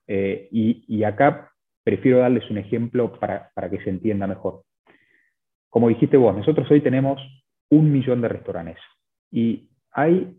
Eh, 0.08 0.48
y, 0.50 1.04
acá 1.04 1.52
prefiero 1.84 2.18
darles 2.18 2.48
un 2.50 2.58
ejemplo 2.58 3.18
para, 3.18 3.50
que 3.70 3.82
se 3.82 3.90
entienda 3.90 4.26
mejor. 4.26 4.62
Como 5.70 5.88
dijiste 5.88 6.16
vos, 6.16 6.34
nosotros 6.34 6.68
hoy 6.70 6.80
tenemos 6.80 7.20
un 7.70 7.92
millón 7.92 8.22
de 8.22 8.28
restaurantes 8.28 8.78
y 9.30 9.68
hay 9.90 10.36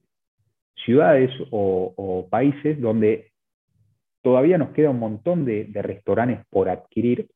ciudades 0.85 1.31
o 1.51 2.27
países 2.29 2.79
donde 2.79 3.31
Todavía 4.27 4.57
nos 4.57 4.71
queda 4.71 4.89
un 4.89 4.99
montón 4.99 5.45
de, 5.45 5.69
restaurantes 5.73 6.45
por 6.49 6.67
adquirir. 6.67 7.29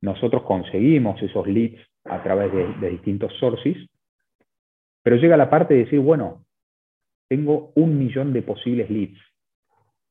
Nosotros 0.00 0.42
conseguimos 0.42 1.22
esos 1.22 1.46
leads 1.46 1.80
a 2.06 2.24
través 2.24 2.52
de, 2.52 2.90
distintos 2.90 3.32
sources, 3.38 3.76
pero 5.04 5.14
llega 5.14 5.36
la 5.36 5.48
parte 5.48 5.74
de 5.74 5.84
decir, 5.84 6.00
bueno, 6.00 6.44
tengo 7.28 7.70
un 7.76 7.96
millón 7.96 8.32
de 8.32 8.42
posibles 8.42 8.90
leads. 8.90 9.16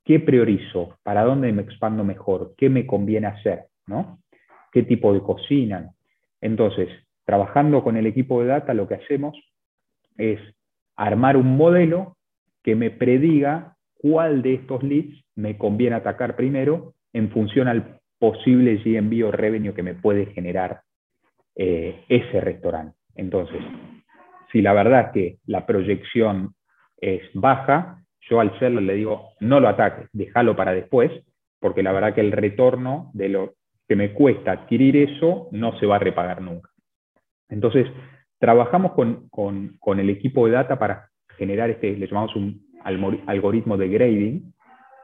¿Qué 0.05 0.21
priorizo? 0.21 0.97
¿Para 1.03 1.25
dónde 1.25 1.51
me 1.51 1.63
expando 1.63 2.05
mejor? 2.05 2.53
¿Qué 2.55 2.69
me 2.69 2.87
conviene 2.87 3.27
hacer? 3.27 3.65
¿no? 3.85 4.19
¿Qué 4.71 4.83
tipo 4.83 5.11
de 5.11 5.19
cocina? 5.19 5.91
Entonces, 6.39 6.87
trabajando 7.25 7.83
con 7.83 7.97
el 7.97 8.05
equipo 8.05 8.39
de 8.39 8.47
data, 8.47 8.73
lo 8.73 8.87
que 8.87 8.95
hacemos 8.95 9.37
es 10.15 10.39
armar 10.95 11.35
un 11.35 11.57
modelo 11.57 12.15
que 12.63 12.77
me 12.77 12.91
prediga 12.91 13.74
cuál 14.05 14.43
de 14.43 14.53
estos 14.53 14.83
leads 14.83 15.19
me 15.33 15.57
conviene 15.57 15.95
atacar 15.95 16.35
primero 16.35 16.93
en 17.11 17.31
función 17.31 17.67
al 17.67 17.99
posible 18.19 18.77
GMV 18.77 19.25
o 19.25 19.31
revenue 19.31 19.73
que 19.73 19.81
me 19.81 19.95
puede 19.95 20.27
generar 20.27 20.81
eh, 21.55 22.03
ese 22.07 22.39
restaurante. 22.39 22.95
Entonces, 23.15 23.57
si 24.51 24.61
la 24.61 24.73
verdad 24.73 25.11
que 25.11 25.39
la 25.47 25.65
proyección 25.65 26.53
es 26.97 27.23
baja, 27.33 28.03
yo 28.29 28.39
al 28.39 28.57
serlo 28.59 28.79
le 28.79 28.93
digo, 28.93 29.29
no 29.39 29.59
lo 29.59 29.69
ataques, 29.69 30.07
déjalo 30.13 30.55
para 30.55 30.73
después, 30.73 31.11
porque 31.59 31.81
la 31.81 31.91
verdad 31.91 32.13
que 32.13 32.21
el 32.21 32.31
retorno 32.31 33.09
de 33.15 33.29
lo 33.29 33.53
que 33.87 33.95
me 33.95 34.13
cuesta 34.13 34.51
adquirir 34.51 34.97
eso 34.97 35.47
no 35.51 35.79
se 35.79 35.87
va 35.87 35.95
a 35.95 35.99
repagar 35.99 36.43
nunca. 36.43 36.69
Entonces, 37.49 37.87
trabajamos 38.37 38.91
con, 38.91 39.29
con 39.29 39.99
el 39.99 40.11
equipo 40.11 40.45
de 40.45 40.51
data 40.53 40.77
para 40.77 41.09
generar 41.37 41.71
este, 41.71 41.97
le 41.97 42.07
llamamos 42.07 42.35
un 42.35 42.64
algoritmo 42.85 43.77
de 43.77 43.89
grading, 43.89 44.53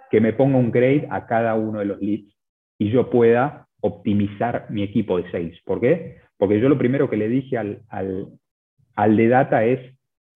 que 0.09 0.21
me 0.21 0.33
ponga 0.33 0.57
un 0.57 0.71
grade 0.71 1.07
a 1.09 1.25
cada 1.25 1.55
uno 1.55 1.79
de 1.79 1.85
los 1.85 2.01
leads 2.01 2.35
y 2.77 2.91
yo 2.91 3.09
pueda 3.09 3.67
optimizar 3.81 4.67
mi 4.69 4.83
equipo 4.83 5.17
de 5.17 5.29
sales. 5.31 5.59
¿Por 5.65 5.81
qué? 5.81 6.17
Porque 6.37 6.59
yo 6.59 6.69
lo 6.69 6.77
primero 6.77 7.09
que 7.09 7.17
le 7.17 7.29
dije 7.29 7.57
al, 7.57 7.81
al, 7.89 9.17
de 9.17 9.27
data 9.27 9.65
es, 9.65 9.79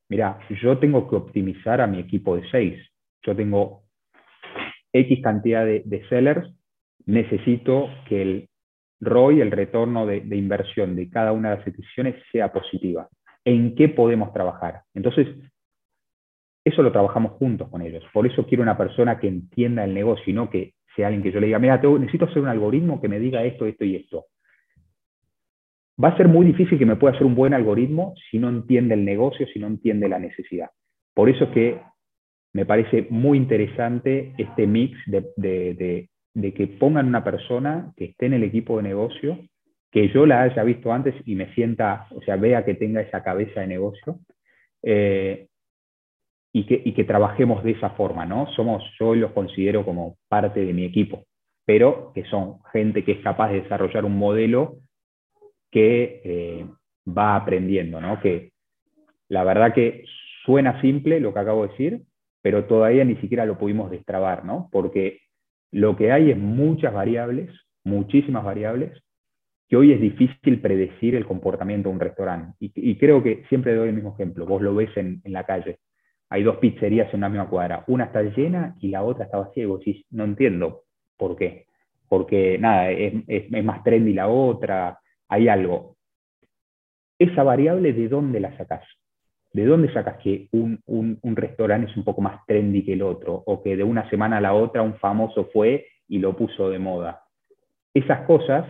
mira, 0.10 0.40
yo 0.62 0.78
tengo 0.78 1.10
que 1.10 1.16
optimizar 1.16 1.82
a 1.82 1.88
mi 1.88 2.00
equipo 2.00 2.36
de 2.36 2.50
sales. 2.50 2.88
Yo 3.24 3.36
tengo 3.36 3.84
X 4.94 5.20
cantidad 5.22 5.66
de, 5.66 6.06
sellers, 6.10 6.48
necesito 7.06 7.90
que 8.08 8.22
el 8.22 8.50
ROI, 9.02 9.42
el 9.42 9.52
retorno 9.52 10.06
de, 10.06 10.22
de, 10.22 10.38
inversión 10.38 10.96
de 10.96 11.10
cada 11.10 11.32
una 11.32 11.50
de 11.50 11.58
las 11.58 11.68
adquisiciones 11.68 12.16
sea 12.32 12.52
positiva. 12.54 13.10
¿En 13.44 13.76
qué 13.76 13.90
podemos 13.90 14.32
trabajar? 14.32 14.82
Entonces, 14.94 15.28
eso 16.66 16.82
lo 16.82 16.92
trabajamos 16.92 17.34
juntos 17.34 17.70
con 17.70 17.84
ellos. 17.84 18.04
Por 18.12 18.26
eso 18.26 18.46
quiero 18.48 18.64
una 18.64 18.78
persona 18.78 19.20
que 19.20 19.28
entienda 19.28 19.84
el 19.84 19.94
negocio 19.94 20.24
y 20.26 20.34
no 20.34 20.50
que 20.50 20.74
sea 20.96 21.08
alguien 21.08 21.22
que 21.22 21.32
yo 21.32 21.40
le 21.40 21.46
diga, 21.48 21.60
mira, 21.60 21.78
necesito 21.78 22.26
hacer 22.26 22.42
un 22.42 22.48
algoritmo 22.48 23.00
que 23.00 23.08
me 23.08 23.20
diga 23.20 23.44
esto, 23.44 23.68
esto 23.68 23.86
y 23.86 23.96
esto. 23.96 24.26
Va 26.04 26.10
a 26.10 26.18
ser 26.18 26.28
muy 26.28 26.46
difícil 26.46 26.80
que 26.80 26.86
me 26.86 26.96
pueda 26.96 27.14
hacer 27.14 27.28
un 27.28 27.36
buen 27.36 27.54
algoritmo 27.54 28.16
si 28.30 28.40
no 28.40 28.50
entiende 28.50 28.96
el 28.96 29.06
negocio, 29.06 29.46
si 29.48 29.60
no 29.60 29.68
entiende 29.68 30.10
la 30.10 30.20
necesidad. 30.20 30.70
Por 31.14 31.30
eso 31.30 31.46
es 31.46 31.50
que 31.52 31.82
me 32.54 32.66
parece 32.66 33.08
muy 33.10 33.38
interesante 33.38 34.34
este 34.38 34.66
mix 34.66 34.98
de, 35.06 36.10
que 36.34 36.68
pongan 36.68 37.08
una 37.08 37.24
persona 37.24 37.94
que 37.96 38.06
esté 38.06 38.26
en 38.26 38.34
el 38.34 38.44
equipo 38.44 38.78
de 38.78 38.84
negocio, 38.84 39.40
que 39.92 40.10
yo 40.10 40.26
la 40.26 40.42
haya 40.42 40.64
visto 40.64 40.92
antes 40.92 41.14
y 41.26 41.36
me 41.36 41.54
sienta, 41.54 42.08
o 42.12 42.22
sea, 42.22 42.38
vea 42.38 42.66
que 42.66 42.74
tenga 42.74 43.02
esa 43.02 43.24
cabeza 43.24 43.62
de 43.62 43.68
negocio, 43.68 44.20
eh, 44.84 45.48
y 46.58 46.94
que, 46.94 47.04
trabajemos 47.04 47.66
de 47.66 47.72
esa 47.72 47.90
forma, 47.92 48.26
¿no? 48.26 48.48
Somos, 48.56 48.82
yo 48.98 49.14
los 49.14 49.34
considero 49.34 49.84
como 49.84 50.16
parte 50.30 50.64
de 50.64 50.72
mi 50.72 50.86
equipo, 50.86 51.26
pero 51.66 52.14
que 52.16 52.24
son 52.26 52.60
gente 52.72 53.04
que 53.04 53.12
es 53.12 53.20
capaz 53.20 53.50
de 53.50 53.62
desarrollar 53.62 54.06
un 54.06 54.18
modelo 54.18 54.78
que 55.70 56.22
eh, 56.24 56.66
va 57.06 57.36
aprendiendo, 57.36 58.00
¿no? 58.00 58.22
Que 58.22 58.52
la 59.28 59.44
verdad 59.44 59.74
que 59.74 60.06
suena 60.46 60.80
simple 60.80 61.20
lo 61.20 61.34
que 61.34 61.40
acabo 61.40 61.64
de 61.64 61.72
decir, 61.72 62.02
pero 62.42 62.64
todavía 62.64 63.04
ni 63.04 63.18
siquiera 63.18 63.46
lo 63.46 63.58
pudimos 63.58 63.92
destrabar, 63.92 64.46
¿no? 64.46 64.70
Porque 64.72 65.20
lo 65.74 65.98
que 65.98 66.14
hay 66.14 66.32
es 66.32 66.38
muchas 66.38 66.94
variables, 66.94 67.50
muchísimas 67.84 68.46
variables, 68.46 68.98
que 69.68 69.76
hoy 69.76 69.92
es 69.92 70.00
difícil 70.00 70.62
predecir 70.62 71.16
el 71.16 71.26
comportamiento 71.26 71.90
de 71.90 71.96
un 71.96 72.00
restaurante. 72.00 72.56
Y, 72.60 72.96
creo 72.96 73.22
que 73.22 73.44
siempre 73.50 73.76
doy 73.76 73.90
el 73.90 73.96
mismo 73.96 74.14
ejemplo, 74.14 74.46
vos 74.46 74.62
lo 74.62 74.74
ves 74.74 74.96
en, 74.96 75.22
la 75.26 75.44
calle. 75.44 75.80
Hay 76.30 76.44
dos 76.44 76.58
pizzerías 76.58 77.14
en 77.14 77.20
una 77.20 77.30
misma 77.30 77.50
cuadra, 77.50 77.84
una 77.88 78.06
está 78.06 78.22
llena 78.22 78.76
y 78.80 78.90
la 78.90 79.04
otra 79.04 79.26
está 79.26 79.38
vacía 79.38 79.66
no 80.12 80.24
entiendo 80.24 80.84
por 81.18 81.36
qué. 81.36 81.66
Porque 82.08 82.58
nada, 82.58 82.92
es, 82.92 83.50
más 83.64 83.84
trendy 83.84 84.14
la 84.14 84.28
otra, 84.28 85.00
hay 85.28 85.48
algo. 85.48 85.96
Esa 87.18 87.44
variable, 87.44 87.94
¿de 87.94 88.08
dónde 88.08 88.40
la 88.40 88.56
sacás? 88.58 88.86
¿De 89.54 89.66
dónde 89.66 89.92
sacas 89.94 90.18
que 90.18 90.50
un, 90.52 91.20
restaurante 91.36 91.90
es 91.90 91.98
un 91.98 92.04
poco 92.04 92.22
más 92.22 92.46
trendy 92.46 92.84
que 92.84 92.94
el 92.94 93.02
otro? 93.02 93.44
O 93.46 93.64
que 93.64 93.78
de 93.78 93.84
una 93.84 94.10
semana 94.10 94.38
a 94.38 94.42
la 94.42 94.54
otra 94.54 94.82
un 94.82 94.96
famoso 94.96 95.50
fue 95.54 95.88
y 96.08 96.20
lo 96.20 96.36
puso 96.36 96.70
de 96.70 96.80
moda. 96.80 97.24
Esas 97.94 98.26
cosas 98.28 98.66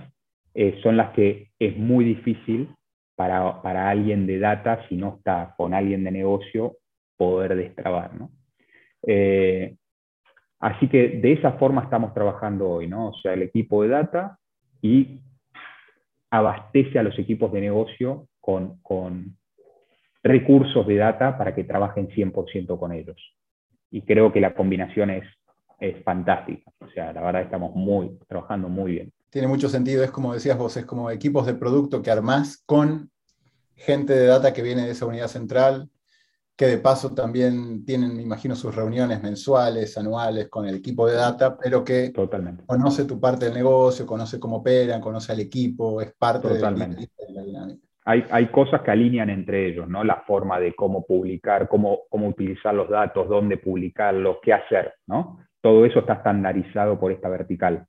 eh, 0.53 0.79
son 0.83 0.95
las 0.95 1.11
que 1.11 1.49
es 1.59 1.75
muy 1.75 2.05
difícil 2.05 2.69
para, 3.15 3.89
alguien 3.89 4.27
de 4.27 4.39
data, 4.39 4.85
si 4.87 4.95
no 4.95 5.15
está 5.17 5.53
con 5.57 5.73
alguien 5.73 6.03
de 6.03 6.11
negocio, 6.11 6.77
poder 7.17 7.55
destrabar. 7.55 8.11
Eh, 9.05 9.75
así 10.59 10.87
que 10.87 11.09
de 11.09 11.33
esa 11.33 11.53
forma 11.53 11.83
estamos 11.83 12.13
trabajando 12.13 12.69
hoy, 12.69 12.87
¿no? 12.87 13.09
O 13.09 13.13
sea, 13.15 13.33
el 13.33 13.43
equipo 13.43 13.83
de 13.83 13.89
data 13.89 14.39
y 14.81 15.19
abastece 16.29 16.99
a 16.99 17.03
los 17.03 17.17
equipos 17.17 17.51
de 17.51 17.61
negocio 17.61 18.27
con, 18.39 19.37
recursos 20.23 20.87
de 20.87 20.95
data 20.95 21.37
para 21.37 21.53
que 21.53 21.63
trabajen 21.63 22.09
100% 22.09 22.79
con 22.79 22.91
ellos. 22.91 23.17
Y 23.91 24.01
creo 24.01 24.33
que 24.33 24.41
la 24.41 24.55
combinación 24.55 25.11
es, 25.11 25.23
es 25.79 26.03
fantástica. 26.03 26.71
O 26.79 26.87
sea, 26.89 27.13
la 27.13 27.21
verdad 27.21 27.43
estamos 27.43 27.75
muy, 27.75 28.17
trabajando 28.27 28.67
muy 28.67 28.93
bien. 28.93 29.13
Tiene 29.29 29.47
mucho 29.47 29.69
sentido, 29.69 30.03
es 30.03 30.11
como 30.11 30.33
decías 30.33 30.57
vos, 30.57 30.75
es 30.77 30.85
como 30.85 31.11
equipos 31.11 31.45
de 31.45 31.53
producto 31.53 32.01
que 32.01 32.09
armás 32.09 32.63
con 32.65 33.11
gente 33.75 34.13
de 34.13 34.25
data 34.25 34.53
que 34.53 34.63
viene 34.63 34.83
de 34.83 34.91
esa 34.91 35.05
unidad 35.05 35.27
central, 35.27 35.89
que 36.57 36.67
de 36.67 36.77
paso 36.77 37.13
también 37.13 37.83
tienen, 37.85 38.15
me 38.15 38.21
imagino, 38.21 38.55
sus 38.55 38.73
reuniones 38.73 39.21
mensuales, 39.21 39.97
anuales 39.97 40.47
con 40.47 40.67
el 40.67 40.75
equipo 40.75 41.07
de 41.07 41.15
data, 41.15 41.57
pero 41.57 41.83
que 41.83 42.11
Totalmente. 42.11 42.63
conoce 42.65 43.05
tu 43.05 43.19
parte 43.19 43.45
del 43.45 43.53
negocio, 43.53 44.05
conoce 44.05 44.39
cómo 44.39 44.57
operan, 44.57 45.01
conoce 45.01 45.33
al 45.33 45.41
equipo, 45.41 46.01
es 46.01 46.13
parte 46.17 46.47
de 46.47 46.59
la 46.59 46.71
dinámica. 46.71 47.81
Hay, 48.07 48.23
hay, 48.29 48.47
cosas 48.51 48.81
que 48.83 48.91
alinean 48.91 49.31
entre 49.31 49.67
ellos, 49.67 49.89
¿no? 49.89 50.03
La 50.03 50.21
forma 50.27 50.59
de 50.59 50.75
cómo 50.75 51.05
publicar, 51.05 51.67
cómo, 51.67 52.01
cómo 52.07 52.27
utilizar 52.27 52.73
los 52.73 52.87
datos, 52.87 53.27
dónde 53.27 53.57
publicarlos, 53.57 54.37
qué 54.43 54.53
hacer, 54.53 54.93
¿no? 55.07 55.39
Todo 55.59 55.85
eso 55.85 55.99
está 55.99 56.13
estandarizado 56.13 56.99
por 56.99 57.11
esta 57.11 57.29
vertical. 57.29 57.87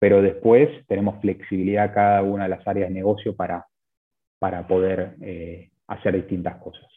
Pero 0.00 0.20
después 0.20 0.68
tenemos 0.88 1.20
flexibilidad 1.20 1.94
cada 1.94 2.22
una 2.22 2.42
de 2.42 2.48
las 2.50 2.66
áreas 2.66 2.88
de 2.88 2.94
negocio 2.94 3.36
para, 3.36 3.64
para 4.40 4.66
poder 4.66 5.14
eh, 5.22 5.70
hacer 5.86 6.16
distintas 6.16 6.56
cosas. 6.56 6.91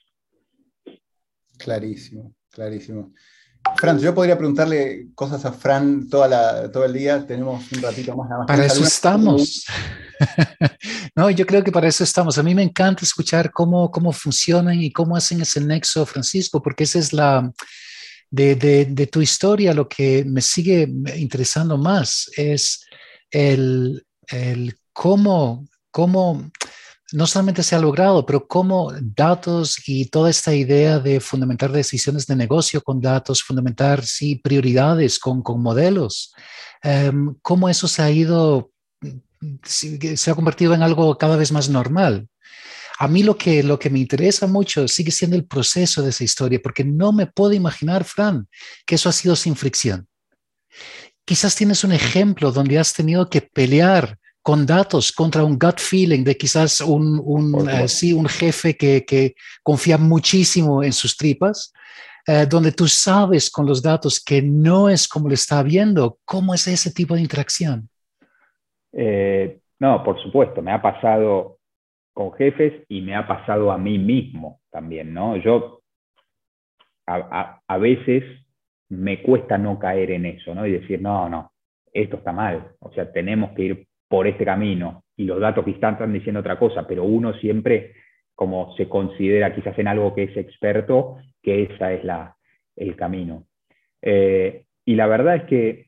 Clarísimo, 1.57 2.33
clarísimo. 2.49 3.13
Fran, 3.77 3.99
yo 3.99 4.13
podría 4.13 4.37
preguntarle 4.37 5.07
cosas 5.15 5.43
a 5.43 5.51
Fran 5.51 6.07
toda 6.07 6.27
la, 6.27 6.71
todo 6.71 6.85
el 6.85 6.93
día. 6.93 7.25
Tenemos 7.25 7.69
un 7.71 7.81
ratito 7.81 8.15
más. 8.15 8.29
Nada 8.29 8.39
más. 8.39 8.47
Para 8.47 8.65
eso 8.65 8.83
estamos. 8.83 9.65
no, 11.15 11.29
yo 11.31 11.45
creo 11.45 11.63
que 11.63 11.71
para 11.71 11.87
eso 11.87 12.03
estamos. 12.03 12.37
A 12.37 12.43
mí 12.43 12.53
me 12.53 12.63
encanta 12.63 13.03
escuchar 13.03 13.51
cómo, 13.51 13.89
cómo 13.91 14.11
funcionan 14.13 14.79
y 14.81 14.91
cómo 14.91 15.17
hacen 15.17 15.41
ese 15.41 15.59
nexo, 15.61 16.05
Francisco, 16.05 16.61
porque 16.61 16.83
esa 16.83 16.99
es 16.99 17.13
la... 17.13 17.51
De, 18.31 18.55
de, 18.55 18.85
de 18.85 19.07
tu 19.07 19.21
historia, 19.21 19.73
lo 19.73 19.87
que 19.87 20.25
me 20.25 20.41
sigue 20.41 20.89
interesando 21.15 21.77
más 21.77 22.29
es 22.35 22.83
el, 23.29 24.05
el 24.27 24.75
cómo, 24.91 25.67
cómo 25.91 26.51
no 27.15 27.25
solamente 27.27 27.63
se 27.63 27.75
ha 27.75 27.79
logrado, 27.79 28.25
pero 28.25 28.45
cómo 28.45 28.91
datos 29.01 29.77
y 29.87 30.05
toda 30.05 30.29
esta 30.29 30.53
idea 30.53 30.99
de 30.99 31.19
fundamentar 31.19 31.71
decisiones 31.71 32.27
de 32.27 32.35
negocio 32.35 32.81
con 32.81 32.99
datos, 32.99 33.41
fundamentar 33.41 34.05
sí, 34.05 34.35
prioridades 34.35 35.17
con, 35.17 35.41
con 35.41 35.61
modelos, 35.61 36.33
em, 36.83 37.33
cómo 37.41 37.69
eso 37.69 37.87
se 37.87 38.01
ha 38.01 38.11
ido, 38.11 38.71
se 39.63 40.29
ha 40.29 40.35
convertido 40.35 40.73
en 40.73 40.83
algo 40.83 41.17
cada 41.17 41.37
vez 41.37 41.51
más 41.51 41.69
normal. 41.69 42.27
A 42.99 43.07
mí 43.07 43.23
lo 43.23 43.37
que, 43.37 43.63
lo 43.63 43.79
que 43.79 43.89
me 43.89 43.99
interesa 43.99 44.47
mucho 44.47 44.87
sigue 44.87 45.11
siendo 45.11 45.37
el 45.37 45.45
proceso 45.45 46.01
de 46.01 46.09
esa 46.09 46.23
historia, 46.23 46.59
porque 46.61 46.83
no 46.83 47.13
me 47.13 47.27
puedo 47.27 47.53
imaginar, 47.53 48.03
Fran, 48.03 48.47
que 48.85 48.95
eso 48.95 49.09
ha 49.09 49.13
sido 49.13 49.35
sin 49.35 49.55
fricción. 49.55 50.07
Quizás 51.25 51.55
tienes 51.55 51.83
un 51.83 51.93
ejemplo 51.93 52.51
donde 52.51 52.77
has 52.77 52.93
tenido 52.93 53.29
que 53.29 53.41
pelear 53.41 54.19
con 54.45 54.63
datos 54.63 55.11
contra 55.11 55.43
un 55.43 55.57
gut 55.57 55.79
feeling 55.79 56.23
de 56.23 56.37
quizás 56.37 56.79
un, 56.79 57.19
un, 57.25 57.67
eh, 57.67 57.87
sí, 57.87 58.13
un 58.13 58.27
jefe 58.27 58.77
que, 58.77 59.03
que, 59.03 59.33
confía 59.63 59.97
muchísimo 59.97 60.83
en 60.83 60.93
sus 60.93 61.17
tripas, 61.17 61.73
eh, 62.27 62.45
donde 62.47 62.71
tú 62.71 62.87
sabes 62.87 63.49
con 63.49 63.65
los 63.65 63.81
datos 63.81 64.23
que 64.23 64.43
no 64.43 64.87
es 64.87 65.07
como 65.07 65.29
lo 65.29 65.33
está 65.33 65.63
viendo. 65.63 66.19
¿Cómo 66.25 66.53
es 66.53 66.67
ese 66.67 66.93
tipo 66.93 67.15
de 67.15 67.21
interacción? 67.21 67.89
Eh, 68.93 69.61
no, 69.79 70.03
por 70.03 70.21
supuesto, 70.21 70.61
me 70.61 70.71
ha 70.71 70.79
pasado 70.79 71.57
con 72.13 72.31
jefes 72.33 72.83
y 72.87 73.01
me 73.01 73.15
ha 73.15 73.27
pasado 73.27 73.71
a 73.71 73.79
mí 73.79 73.97
mismo 73.97 74.59
también, 74.69 75.11
¿no? 75.11 75.37
Yo 75.37 75.81
a, 77.07 77.15
a, 77.15 77.61
a 77.67 77.77
veces 77.79 78.23
me 78.89 79.23
cuesta 79.23 79.57
no 79.57 79.79
caer 79.79 80.11
en 80.11 80.27
eso, 80.27 80.53
¿no? 80.53 80.67
Y 80.67 80.73
decir, 80.73 81.01
no, 81.01 81.27
no, 81.29 81.51
esto 81.91 82.17
está 82.17 82.31
mal, 82.31 82.73
o 82.77 82.93
sea, 82.93 83.11
tenemos 83.11 83.49
que 83.55 83.63
ir 83.63 83.87
por 84.15 84.27
este 84.27 84.45
camino 84.45 85.03
y 85.17 85.25
los 85.25 85.41
datos 85.41 85.65
que 85.65 85.71
están, 85.71 86.13
diciendo 86.13 86.39
otra 86.39 86.57
cosa, 86.57 86.87
pero 86.87 87.03
uno 87.03 87.33
siempre 87.33 87.95
como 88.33 88.73
se 88.77 88.87
considera 88.87 89.53
quizás 89.53 89.77
en 89.77 89.89
algo 89.89 90.15
que 90.15 90.23
es 90.23 90.37
experto, 90.37 91.17
que 91.43 91.63
esa 91.63 91.91
es 91.91 92.01
la, 92.05 92.33
el 92.77 92.95
camino. 92.95 93.45
Eh, 94.01 94.67
y 94.85 94.95
la 94.95 95.07
verdad 95.07 95.35
es 95.35 95.43
que 95.43 95.87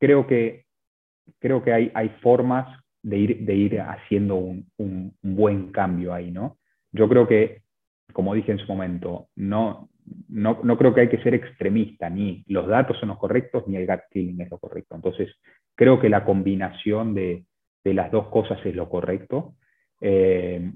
creo 0.00 0.26
que, 0.26 0.64
creo 1.38 1.62
que 1.62 1.72
hay, 1.72 1.92
hay 1.94 2.08
formas 2.22 2.66
de 3.04 3.18
ir, 3.18 3.38
de 3.46 3.54
ir 3.54 3.80
haciendo 3.80 4.34
un, 4.34 4.66
un, 4.78 5.14
buen 5.22 5.70
cambio 5.70 6.12
ahí, 6.12 6.32
¿no? 6.32 6.58
Yo 6.90 7.08
creo 7.08 7.28
que, 7.28 7.62
como 8.12 8.34
dije 8.34 8.50
en 8.50 8.58
su 8.58 8.66
momento, 8.66 9.28
no, 9.36 9.90
no, 10.28 10.58
no, 10.64 10.76
creo 10.76 10.92
que 10.92 11.02
hay 11.02 11.08
que 11.08 11.22
ser 11.22 11.34
extremista, 11.34 12.10
ni 12.10 12.42
los 12.48 12.66
datos 12.66 12.98
son 12.98 13.10
los 13.10 13.18
correctos, 13.18 13.62
ni 13.68 13.76
el 13.76 13.86
gut 13.86 14.00
feeling 14.10 14.40
es 14.40 14.50
lo 14.50 14.58
correcto. 14.58 14.96
Entonces, 14.96 15.32
Creo 15.76 16.00
que 16.00 16.08
la 16.08 16.24
combinación 16.24 17.14
de, 17.14 17.44
las 17.84 18.10
dos 18.10 18.28
cosas 18.28 18.58
es 18.64 18.74
lo 18.74 18.88
correcto. 18.88 19.54
Eh, 20.00 20.70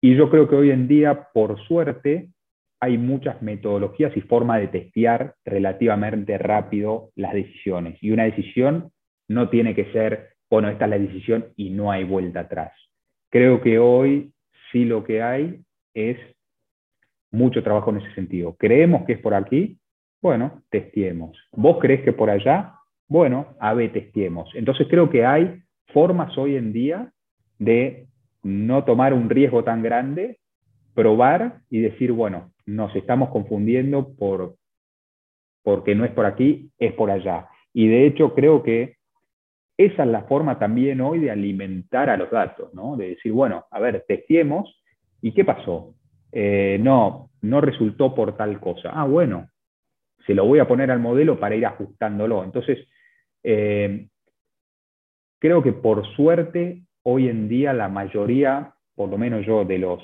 y 0.00 0.16
yo 0.16 0.30
creo 0.30 0.48
que 0.48 0.56
hoy 0.56 0.70
en 0.70 0.88
día, 0.88 1.28
por 1.32 1.58
suerte, 1.66 2.30
hay 2.80 2.98
muchas 2.98 3.40
metodologías 3.40 4.14
y 4.16 4.20
formas 4.20 4.60
de 4.60 4.68
testear 4.68 5.34
relativamente 5.44 6.36
rápido 6.36 7.10
las 7.16 7.32
decisiones. 7.32 7.96
Y 8.02 8.10
una 8.10 8.24
decisión 8.24 8.90
no 9.28 9.48
tiene 9.48 9.74
que 9.74 9.90
ser, 9.92 10.34
bueno, 10.50 10.68
esta 10.68 10.84
es 10.84 10.90
la 10.90 10.98
decisión 10.98 11.46
y 11.56 11.70
no 11.70 11.90
hay 11.90 12.04
vuelta 12.04 12.40
atrás. 12.40 12.72
Creo 13.30 13.62
que 13.62 13.78
hoy 13.78 14.32
sí 14.70 14.84
lo 14.84 15.04
que 15.04 15.22
hay 15.22 15.60
es 15.94 16.18
mucho 17.30 17.62
trabajo 17.62 17.90
en 17.90 17.98
ese 17.98 18.14
sentido. 18.14 18.54
¿Creemos 18.58 19.04
que 19.06 19.14
es 19.14 19.18
por 19.18 19.34
aquí? 19.34 19.78
Bueno, 20.20 20.62
testiemos. 20.70 21.36
¿Vos 21.52 21.78
crees 21.80 22.02
que 22.02 22.12
por 22.12 22.30
allá? 22.30 22.74
Bueno, 23.08 23.54
A-B 23.60 23.88
testiemos. 23.90 24.50
Entonces 24.54 24.86
creo 24.88 25.10
que 25.10 25.24
hay 25.24 25.62
formas 25.92 26.36
hoy 26.38 26.56
en 26.56 26.72
día 26.72 27.12
de 27.58 28.06
no 28.42 28.84
tomar 28.84 29.12
un 29.14 29.30
riesgo 29.30 29.64
tan 29.64 29.82
grande, 29.82 30.38
probar 30.94 31.60
y 31.70 31.80
decir, 31.80 32.12
bueno, 32.12 32.52
nos 32.66 32.94
estamos 32.96 33.30
confundiendo 33.30 34.14
por, 34.16 34.56
porque 35.62 35.94
no 35.94 36.04
es 36.04 36.12
por 36.12 36.26
aquí, 36.26 36.70
es 36.78 36.92
por 36.92 37.10
allá. 37.10 37.48
Y 37.72 37.88
de 37.88 38.06
hecho 38.06 38.34
creo 38.34 38.62
que 38.62 38.96
esa 39.76 40.04
es 40.04 40.08
la 40.08 40.22
forma 40.22 40.58
también 40.58 41.00
hoy 41.00 41.18
de 41.18 41.30
alimentar 41.30 42.08
a 42.08 42.16
los 42.16 42.30
datos, 42.30 42.72
¿no? 42.74 42.96
De 42.96 43.10
decir, 43.10 43.32
bueno, 43.32 43.64
a 43.70 43.80
ver, 43.80 44.04
testiemos, 44.06 44.80
¿y 45.20 45.32
qué 45.32 45.44
pasó? 45.44 45.94
Eh, 46.30 46.78
no, 46.80 47.30
no 47.42 47.60
resultó 47.60 48.14
por 48.14 48.36
tal 48.36 48.60
cosa. 48.60 48.90
Ah, 48.92 49.04
bueno, 49.04 49.48
se 50.26 50.34
lo 50.34 50.44
voy 50.46 50.60
a 50.60 50.68
poner 50.68 50.90
al 50.90 51.00
modelo 51.00 51.40
para 51.40 51.56
ir 51.56 51.66
ajustándolo. 51.66 52.44
Entonces, 52.44 52.86
eh, 53.44 54.08
creo 55.38 55.62
que 55.62 55.72
por 55.72 56.06
suerte, 56.16 56.82
hoy 57.02 57.28
en 57.28 57.48
día 57.48 57.72
la 57.72 57.88
mayoría, 57.88 58.74
por 58.94 59.08
lo 59.10 59.18
menos 59.18 59.46
yo, 59.46 59.64
de 59.64 59.78
los 59.78 60.02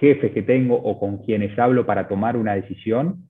jefes 0.00 0.32
que 0.32 0.42
tengo 0.42 0.76
o 0.76 0.98
con 0.98 1.18
quienes 1.18 1.58
hablo 1.58 1.84
para 1.84 2.08
tomar 2.08 2.36
una 2.36 2.54
decisión, 2.54 3.28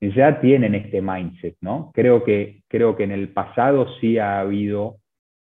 ya 0.00 0.40
tienen 0.40 0.74
este 0.74 1.02
mindset, 1.02 1.56
¿no? 1.60 1.90
Creo 1.92 2.24
que, 2.24 2.62
creo 2.68 2.96
que 2.96 3.04
en 3.04 3.12
el 3.12 3.30
pasado 3.30 3.86
sí 4.00 4.18
ha 4.18 4.40
habido 4.40 4.96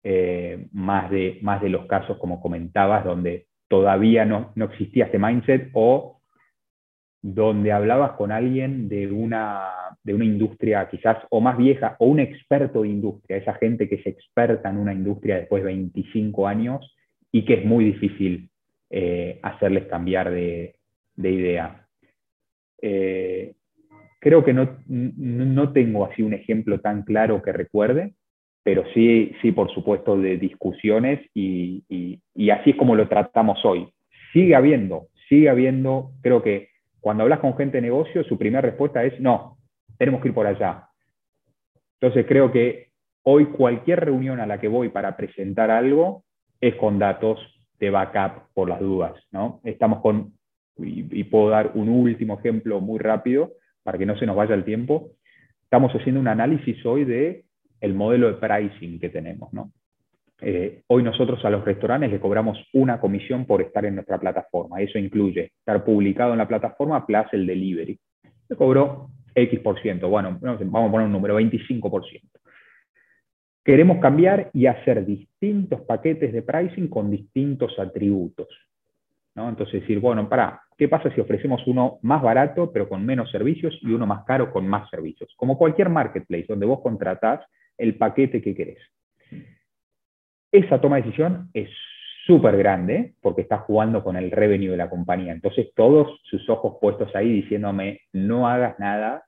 eh, 0.03 0.67
más, 0.71 1.09
de, 1.09 1.39
más 1.41 1.61
de 1.61 1.69
los 1.69 1.85
casos, 1.87 2.17
como 2.17 2.41
comentabas, 2.41 3.03
donde 3.03 3.47
todavía 3.67 4.23
no, 4.25 4.51
no 4.55 4.65
existía 4.65 5.05
este 5.05 5.19
mindset 5.19 5.69
o 5.73 6.21
donde 7.21 7.71
hablabas 7.71 8.11
con 8.11 8.31
alguien 8.31 8.87
de 8.87 9.11
una 9.11 9.84
de 10.05 10.13
una 10.13 10.23
industria 10.23 10.87
quizás 10.87 11.17
o 11.31 11.41
más 11.41 11.57
vieja 11.57 11.95
o 11.99 12.05
un 12.05 12.19
experto 12.19 12.83
de 12.83 12.89
industria, 12.89 13.37
esa 13.37 13.55
gente 13.55 13.89
que 13.89 13.95
es 13.95 14.05
experta 14.05 14.69
en 14.69 14.77
una 14.77 14.93
industria 14.93 15.37
después 15.37 15.63
de 15.63 15.67
25 15.67 16.47
años 16.47 16.95
y 17.31 17.43
que 17.43 17.55
es 17.55 17.65
muy 17.65 17.85
difícil 17.85 18.49
eh, 18.91 19.39
hacerles 19.41 19.87
cambiar 19.87 20.29
de, 20.31 20.75
idea. 21.17 21.87
Eh, 22.81 23.55
creo 24.19 24.45
que 24.45 24.53
no, 24.53 24.77
no, 24.87 25.73
tengo 25.73 26.05
así 26.05 26.21
un 26.21 26.33
ejemplo 26.33 26.79
tan 26.79 27.01
claro 27.01 27.41
que 27.41 27.51
recuerde, 27.51 28.13
pero 28.63 28.83
sí, 28.93 29.31
sí 29.41 29.51
por 29.51 29.73
supuesto, 29.73 30.17
de 30.19 30.37
discusiones 30.37 31.19
y, 31.33 31.83
y 31.89 32.49
así 32.51 32.71
es 32.71 32.75
como 32.75 32.95
lo 32.95 33.07
tratamos 33.07 33.65
hoy. 33.65 33.87
Sigue 34.33 34.53
habiendo, 34.53 35.07
sigue 35.29 35.49
habiendo, 35.49 36.11
creo 36.21 36.43
que 36.43 36.69
cuando 36.99 37.23
hablas 37.23 37.39
con 37.39 37.57
gente 37.57 37.77
de 37.77 37.83
negocio, 37.83 38.23
su 38.23 38.37
primera 38.37 38.61
respuesta 38.61 39.03
es, 39.03 39.19
no, 39.19 39.54
tenemos 39.97 40.21
que 40.21 40.29
ir 40.29 40.33
por 40.33 40.47
allá. 40.47 40.89
Entonces 41.99 42.25
creo 42.27 42.51
que 42.51 42.89
hoy 43.23 43.45
cualquier 43.47 44.01
reunión 44.01 44.39
a 44.39 44.45
la 44.45 44.59
que 44.59 44.67
voy 44.67 44.89
para 44.89 45.15
presentar 45.17 45.71
algo 45.71 46.23
es 46.61 46.75
con 46.75 46.99
datos 46.99 47.39
de 47.79 47.89
backup 47.89 48.53
por 48.53 48.69
las 48.69 48.79
dudas. 48.79 49.13
¿no? 49.31 49.61
Estamos 49.63 50.01
con, 50.01 50.33
y, 50.77 51.23
puedo 51.25 51.49
dar 51.49 51.71
un 51.75 51.89
último 51.89 52.39
ejemplo 52.39 52.81
muy 52.81 52.99
rápido 52.99 53.53
para 53.83 53.97
que 53.97 54.05
no 54.05 54.17
se 54.17 54.25
nos 54.25 54.35
vaya 54.35 54.55
el 54.55 54.63
tiempo, 54.63 55.11
estamos 55.63 55.91
haciendo 55.93 56.19
un 56.19 56.27
análisis 56.27 56.83
hoy 56.85 57.05
de 57.05 57.45
el 57.81 57.93
modelo 57.93 58.27
de 58.27 58.33
pricing 58.33 58.99
que 58.99 59.09
tenemos. 59.09 59.51
Eh, 60.41 60.81
hoy 60.87 61.03
nosotros 61.03 61.43
a 61.45 61.49
los 61.49 61.63
restaurantes 61.63 62.11
le 62.11 62.19
cobramos 62.19 62.57
una 62.73 62.99
comisión 62.99 63.45
por 63.45 63.61
estar 63.61 63.85
en 63.85 63.95
nuestra 63.95 64.19
plataforma. 64.19 64.81
Eso 64.81 64.97
incluye 64.97 65.51
estar 65.59 65.83
publicado 65.83 66.31
en 66.31 66.39
la 66.39 66.47
plataforma 66.47 67.05
plus 67.05 67.25
el 67.31 67.45
delivery. 67.45 67.99
Le 68.49 68.55
cobró 68.55 69.09
X 69.35 69.59
por 69.59 69.79
ciento. 69.81 70.09
Bueno, 70.09 70.39
vamos 70.41 70.61
a 70.61 70.91
poner 70.91 71.07
un 71.07 71.11
número, 71.11 71.39
25%. 71.39 72.21
Queremos 73.63 73.97
cambiar 73.97 74.49
y 74.53 74.67
hacer 74.67 75.05
distintos 75.05 75.81
paquetes 75.81 76.31
de 76.31 76.41
pricing 76.41 76.87
con 76.87 77.11
distintos 77.11 77.77
atributos. 77.77 78.47
¿no? 79.35 79.49
Entonces 79.49 79.81
decir, 79.81 79.99
bueno, 79.99 80.29
para, 80.29 80.61
¿qué 80.77 80.87
pasa 80.87 81.13
si 81.13 81.19
ofrecemos 81.19 81.65
uno 81.67 81.99
más 82.01 82.21
barato 82.21 82.71
pero 82.71 82.87
con 82.87 83.05
menos 83.05 83.29
servicios 83.31 83.77
y 83.81 83.91
uno 83.91 84.05
más 84.05 84.23
caro 84.23 84.51
con 84.51 84.67
más 84.67 84.89
servicios? 84.89 85.33
Como 85.35 85.57
cualquier 85.57 85.89
marketplace 85.89 86.45
donde 86.47 86.65
vos 86.65 86.81
contratás 86.81 87.41
el 87.77 87.97
paquete 87.97 88.41
que 88.41 88.55
querés. 88.55 88.79
Esa 90.51 90.79
toma 90.79 90.97
de 90.97 91.01
decisión 91.01 91.49
es 91.53 91.69
súper 92.25 92.57
grande 92.57 93.15
porque 93.21 93.41
está 93.41 93.57
jugando 93.57 94.03
con 94.03 94.15
el 94.15 94.31
revenue 94.31 94.71
de 94.71 94.77
la 94.77 94.89
compañía. 94.89 95.33
Entonces, 95.33 95.71
todos 95.75 96.21
sus 96.23 96.49
ojos 96.49 96.77
puestos 96.79 97.13
ahí 97.15 97.29
diciéndome, 97.29 98.01
no 98.13 98.47
hagas 98.47 98.79
nada 98.79 99.24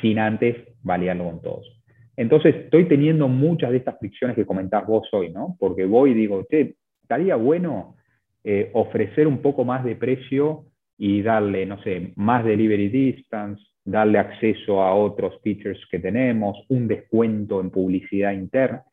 sin 0.00 0.18
antes 0.18 0.56
validarlo 0.82 1.24
con 1.24 1.42
todos. 1.42 1.82
Entonces, 2.16 2.54
estoy 2.54 2.86
teniendo 2.86 3.28
muchas 3.28 3.70
de 3.70 3.78
estas 3.78 3.98
fricciones 3.98 4.36
que 4.36 4.46
comentás 4.46 4.86
vos 4.86 5.08
hoy, 5.12 5.30
¿no? 5.30 5.56
Porque 5.58 5.84
voy 5.84 6.10
y 6.10 6.14
digo, 6.14 6.44
che, 6.48 6.76
estaría 7.02 7.36
bueno 7.36 7.96
eh, 8.44 8.70
ofrecer 8.74 9.26
un 9.26 9.38
poco 9.38 9.64
más 9.64 9.84
de 9.84 9.96
precio 9.96 10.66
y 10.96 11.22
darle, 11.22 11.66
no 11.66 11.82
sé, 11.82 12.12
más 12.16 12.44
delivery 12.44 12.88
distance, 12.88 13.62
darle 13.84 14.18
acceso 14.18 14.80
a 14.80 14.94
otros 14.94 15.40
features 15.42 15.80
que 15.90 15.98
tenemos, 15.98 16.56
un 16.68 16.86
descuento 16.86 17.60
en 17.60 17.70
publicidad 17.70 18.32
interna. 18.32 18.84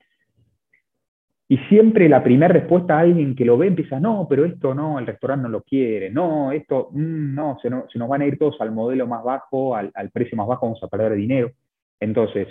Y 1.52 1.58
siempre 1.68 2.08
la 2.08 2.24
primera 2.24 2.54
respuesta 2.54 2.96
a 2.96 3.02
alguien 3.02 3.36
que 3.36 3.44
lo 3.44 3.58
ve 3.58 3.68
empieza, 3.68 4.00
no, 4.00 4.26
pero 4.30 4.46
esto 4.46 4.74
no, 4.74 4.98
el 5.00 5.06
restaurante 5.06 5.44
no 5.44 5.50
lo 5.50 5.64
quiere, 5.64 6.10
no, 6.10 6.54
esto, 6.54 6.88
mm, 6.94 7.36
no, 7.36 7.58
se, 7.62 7.70
nos 7.70 8.08
van 8.08 8.22
a 8.22 8.26
ir 8.26 8.38
todos 8.38 8.56
al 8.62 8.72
modelo 8.72 9.06
más 9.06 9.22
bajo, 9.22 9.76
al, 9.76 9.92
precio 10.14 10.38
más 10.38 10.48
bajo, 10.48 10.68
vamos 10.68 10.82
a 10.82 10.88
perder 10.88 11.14
dinero. 11.14 11.52
Entonces, 12.00 12.48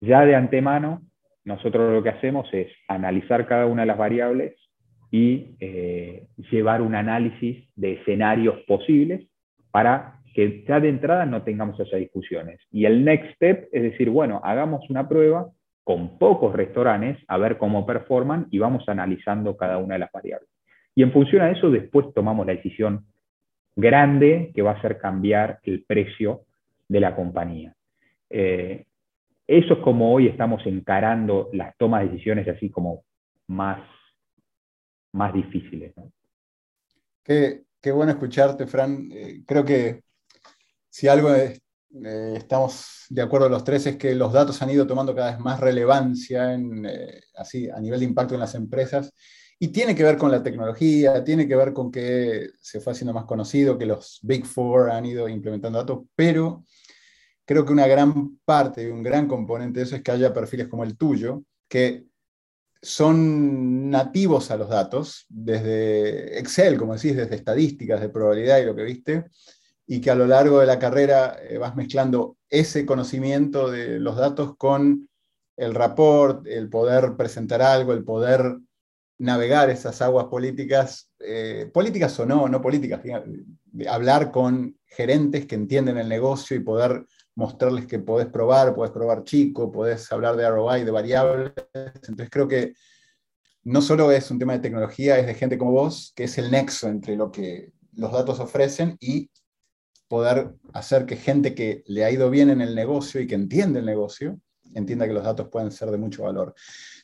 ya 0.00 0.24
de 0.24 0.36
antemano, 0.36 1.02
nosotros 1.44 1.92
lo 1.92 2.00
que 2.00 2.10
hacemos 2.10 2.48
es 2.52 2.68
analizar 2.86 3.48
cada 3.48 3.66
una 3.66 3.82
de 3.82 3.86
las 3.86 3.98
variables 3.98 4.54
y 5.10 5.56
eh, 5.58 6.28
llevar 6.52 6.82
un 6.82 6.94
análisis 6.94 7.68
de 7.74 7.94
escenarios 7.94 8.60
posibles 8.68 9.26
para 9.72 10.20
que 10.34 10.64
ya 10.68 10.78
de 10.78 10.90
entrada 10.90 11.26
no 11.26 11.42
tengamos 11.42 11.80
esas 11.80 11.98
discusiones. 11.98 12.60
Y 12.70 12.84
el 12.84 13.04
next 13.04 13.34
step 13.34 13.68
es 13.72 13.82
decir, 13.82 14.08
bueno, 14.08 14.40
hagamos 14.44 14.88
una 14.88 15.08
prueba 15.08 15.48
con 15.88 16.18
pocos 16.18 16.54
restaurantes 16.54 17.16
a 17.28 17.38
ver 17.38 17.56
cómo 17.56 17.86
performan 17.86 18.46
y 18.50 18.58
vamos 18.58 18.86
analizando 18.90 19.56
cada 19.56 19.78
una 19.78 19.94
de 19.94 20.00
las 20.00 20.12
variables. 20.12 20.50
Y 20.94 21.02
en 21.02 21.14
función 21.14 21.40
a 21.40 21.50
eso, 21.50 21.70
después 21.70 22.12
tomamos 22.14 22.46
la 22.46 22.52
decisión 22.52 23.06
grande 23.74 24.52
que 24.54 24.60
va 24.60 24.72
a 24.72 24.74
hacer 24.74 24.98
cambiar 24.98 25.60
el 25.62 25.84
precio 25.84 26.42
de 26.88 27.00
la 27.00 27.16
compañía. 27.16 27.74
Eh, 28.28 28.84
eso 29.46 29.72
es 29.72 29.78
como 29.78 30.12
hoy 30.12 30.26
estamos 30.26 30.60
encarando 30.66 31.48
las 31.54 31.74
tomas 31.78 32.02
de 32.02 32.10
decisiones 32.10 32.46
así 32.48 32.68
como 32.68 33.04
más, 33.46 33.80
más 35.12 35.32
difíciles. 35.32 35.94
Qué, 37.24 37.62
qué, 37.80 37.92
bueno 37.92 38.12
escucharte, 38.12 38.66
Fran. 38.66 39.08
Eh, 39.10 39.40
creo 39.46 39.64
que 39.64 40.02
si 40.90 41.08
algo 41.08 41.32
es, 41.32 41.62
eh, 42.04 42.34
estamos 42.36 43.06
de 43.08 43.22
acuerdo 43.22 43.48
los 43.48 43.64
tres, 43.64 43.86
es 43.86 43.96
que 43.96 44.14
los 44.14 44.32
datos 44.32 44.60
han 44.62 44.70
ido 44.70 44.86
tomando 44.86 45.14
cada 45.14 45.32
vez 45.32 45.40
más 45.40 45.60
relevancia 45.60 46.52
en, 46.52 46.84
eh, 46.86 47.22
así, 47.36 47.68
a 47.70 47.80
nivel 47.80 48.00
de 48.00 48.06
impacto 48.06 48.34
en 48.34 48.40
las 48.40 48.54
empresas. 48.54 49.12
Y 49.58 49.68
tiene 49.68 49.94
que 49.94 50.04
ver 50.04 50.16
con 50.18 50.30
la 50.30 50.42
tecnología, 50.42 51.24
tiene 51.24 51.48
que 51.48 51.56
ver 51.56 51.72
con 51.72 51.90
que 51.90 52.50
se 52.60 52.80
fue 52.80 52.92
haciendo 52.92 53.12
más 53.12 53.24
conocido, 53.24 53.76
que 53.76 53.86
los 53.86 54.20
Big 54.22 54.46
Four 54.46 54.90
han 54.90 55.06
ido 55.06 55.28
implementando 55.28 55.78
datos, 55.78 56.04
pero 56.14 56.64
creo 57.44 57.64
que 57.64 57.72
una 57.72 57.86
gran 57.86 58.38
parte, 58.44 58.92
un 58.92 59.02
gran 59.02 59.26
componente 59.26 59.80
de 59.80 59.86
eso 59.86 59.96
es 59.96 60.02
que 60.02 60.12
haya 60.12 60.32
perfiles 60.32 60.68
como 60.68 60.84
el 60.84 60.96
tuyo, 60.96 61.42
que 61.66 62.06
son 62.80 63.90
nativos 63.90 64.50
a 64.50 64.56
los 64.56 64.68
datos, 64.68 65.26
desde 65.28 66.38
Excel, 66.38 66.78
como 66.78 66.94
decís, 66.94 67.16
desde 67.16 67.34
estadísticas, 67.34 68.00
de 68.00 68.10
probabilidad 68.10 68.58
y 68.58 68.64
lo 68.64 68.76
que 68.76 68.84
viste, 68.84 69.24
y 69.90 70.02
que 70.02 70.10
a 70.10 70.14
lo 70.14 70.26
largo 70.26 70.60
de 70.60 70.66
la 70.66 70.78
carrera 70.78 71.38
eh, 71.40 71.56
vas 71.56 71.74
mezclando 71.74 72.36
ese 72.50 72.84
conocimiento 72.84 73.70
de 73.70 73.98
los 73.98 74.16
datos 74.16 74.54
con 74.58 75.08
el 75.56 75.74
rapport, 75.74 76.46
el 76.46 76.68
poder 76.68 77.16
presentar 77.16 77.62
algo, 77.62 77.94
el 77.94 78.04
poder 78.04 78.58
navegar 79.16 79.70
esas 79.70 80.00
aguas 80.02 80.26
políticas, 80.26 81.10
eh, 81.18 81.70
políticas 81.72 82.20
o 82.20 82.26
no, 82.26 82.48
no 82.48 82.60
políticas, 82.60 83.00
hablar 83.88 84.30
con 84.30 84.76
gerentes 84.84 85.46
que 85.46 85.54
entienden 85.54 85.96
el 85.96 86.08
negocio 86.08 86.54
y 86.54 86.60
poder 86.60 87.06
mostrarles 87.34 87.86
que 87.86 87.98
podés 87.98 88.28
probar, 88.28 88.74
podés 88.74 88.92
probar 88.92 89.24
chico, 89.24 89.72
podés 89.72 90.12
hablar 90.12 90.36
de 90.36 90.48
ROI, 90.50 90.84
de 90.84 90.90
variables. 90.90 91.52
Entonces 91.72 92.28
creo 92.30 92.46
que 92.46 92.74
no 93.64 93.80
solo 93.80 94.12
es 94.12 94.30
un 94.30 94.38
tema 94.38 94.52
de 94.52 94.60
tecnología, 94.60 95.18
es 95.18 95.26
de 95.26 95.34
gente 95.34 95.56
como 95.56 95.72
vos, 95.72 96.12
que 96.14 96.24
es 96.24 96.36
el 96.36 96.50
nexo 96.50 96.88
entre 96.88 97.16
lo 97.16 97.32
que 97.32 97.72
los 97.94 98.12
datos 98.12 98.38
ofrecen 98.38 98.96
y 99.00 99.30
poder 100.08 100.54
hacer 100.72 101.06
que 101.06 101.16
gente 101.16 101.54
que 101.54 101.84
le 101.86 102.04
ha 102.04 102.10
ido 102.10 102.30
bien 102.30 102.50
en 102.50 102.60
el 102.60 102.74
negocio 102.74 103.20
y 103.20 103.26
que 103.26 103.34
entiende 103.34 103.80
el 103.80 103.86
negocio, 103.86 104.40
entienda 104.74 105.06
que 105.06 105.12
los 105.12 105.24
datos 105.24 105.48
pueden 105.48 105.70
ser 105.70 105.90
de 105.90 105.98
mucho 105.98 106.24
valor. 106.24 106.54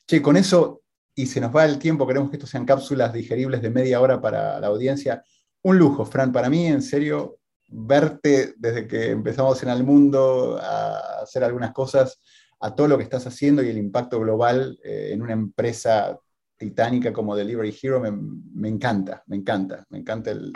Che, 0.06 0.20
con 0.20 0.36
eso, 0.36 0.82
y 1.14 1.26
se 1.26 1.40
nos 1.40 1.54
va 1.54 1.64
el 1.64 1.78
tiempo, 1.78 2.06
queremos 2.06 2.30
que 2.30 2.36
esto 2.36 2.46
sean 2.46 2.64
cápsulas 2.64 3.12
digeribles 3.12 3.62
de 3.62 3.70
media 3.70 4.00
hora 4.00 4.20
para 4.20 4.58
la 4.58 4.66
audiencia. 4.66 5.22
Un 5.62 5.78
lujo, 5.78 6.04
Fran, 6.04 6.32
para 6.32 6.48
mí, 6.48 6.66
en 6.66 6.82
serio, 6.82 7.38
verte 7.68 8.54
desde 8.56 8.86
que 8.86 9.10
empezamos 9.10 9.62
en 9.62 9.68
el 9.68 9.84
mundo 9.84 10.58
a 10.60 11.22
hacer 11.22 11.44
algunas 11.44 11.72
cosas, 11.72 12.20
a 12.60 12.74
todo 12.74 12.88
lo 12.88 12.96
que 12.96 13.04
estás 13.04 13.26
haciendo 13.26 13.62
y 13.62 13.68
el 13.68 13.78
impacto 13.78 14.18
global 14.20 14.78
eh, 14.82 15.10
en 15.12 15.20
una 15.20 15.34
empresa 15.34 16.18
titánica 16.56 17.12
como 17.12 17.36
Delivery 17.36 17.76
Hero, 17.82 18.00
me, 18.00 18.10
me 18.10 18.68
encanta, 18.68 19.22
me 19.26 19.36
encanta, 19.36 19.84
me 19.90 19.98
encanta 19.98 20.30
el, 20.30 20.52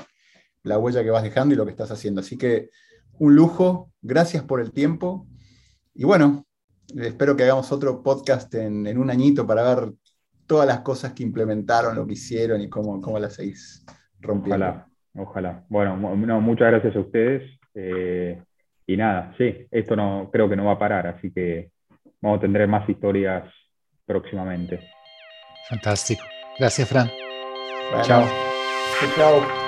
la 0.68 0.78
huella 0.78 1.02
que 1.02 1.11
vas 1.11 1.22
dejando 1.22 1.54
y 1.54 1.57
lo 1.57 1.64
que 1.64 1.72
estás 1.72 1.90
haciendo. 1.90 2.20
Así 2.20 2.37
que 2.37 2.70
un 3.18 3.35
lujo, 3.35 3.90
gracias 4.00 4.44
por 4.44 4.61
el 4.61 4.72
tiempo. 4.72 5.26
Y 5.95 6.05
bueno, 6.05 6.47
espero 6.97 7.36
que 7.36 7.45
hagamos 7.45 7.72
otro 7.72 8.03
podcast 8.03 8.55
en, 8.55 8.97
un 8.99 9.11
añito 9.11 9.47
para 9.47 9.74
ver 9.74 9.92
todas 10.47 10.66
las 10.66 10.80
cosas 10.80 11.12
que 11.12 11.22
implementaron, 11.22 11.97
lo 11.97 12.07
que 12.07 12.14
hicieron 12.14 12.61
y 12.61 12.68
cómo, 12.68 13.01
cómo 13.01 13.18
las 13.18 13.34
seguís 13.34 13.84
rompiendo. 14.20 14.66
Ojalá, 14.66 14.88
ojalá. 15.16 15.64
Bueno, 15.68 15.97
muchas 15.97 16.68
gracias 16.68 16.97
a 16.97 17.01
ustedes. 17.01 17.59
Eh, 17.74 18.42
y 18.86 18.97
nada, 18.97 19.34
sí, 19.36 19.66
esto 19.70 19.95
no 19.95 20.30
creo 20.32 20.49
que 20.49 20.57
no 20.57 20.64
va 20.64 20.72
a 20.72 20.78
parar, 20.78 21.07
así 21.07 21.30
que 21.30 21.70
vamos 22.22 22.38
a 22.38 22.40
tener 22.40 22.66
más 22.66 22.88
historias 22.88 23.45
próximamente. 24.07 24.80
Fantástico. 25.68 26.22
Gracias, 26.59 26.88
Fran. 26.88 27.11
Chao. 28.03 28.24
Chao. 29.16 29.67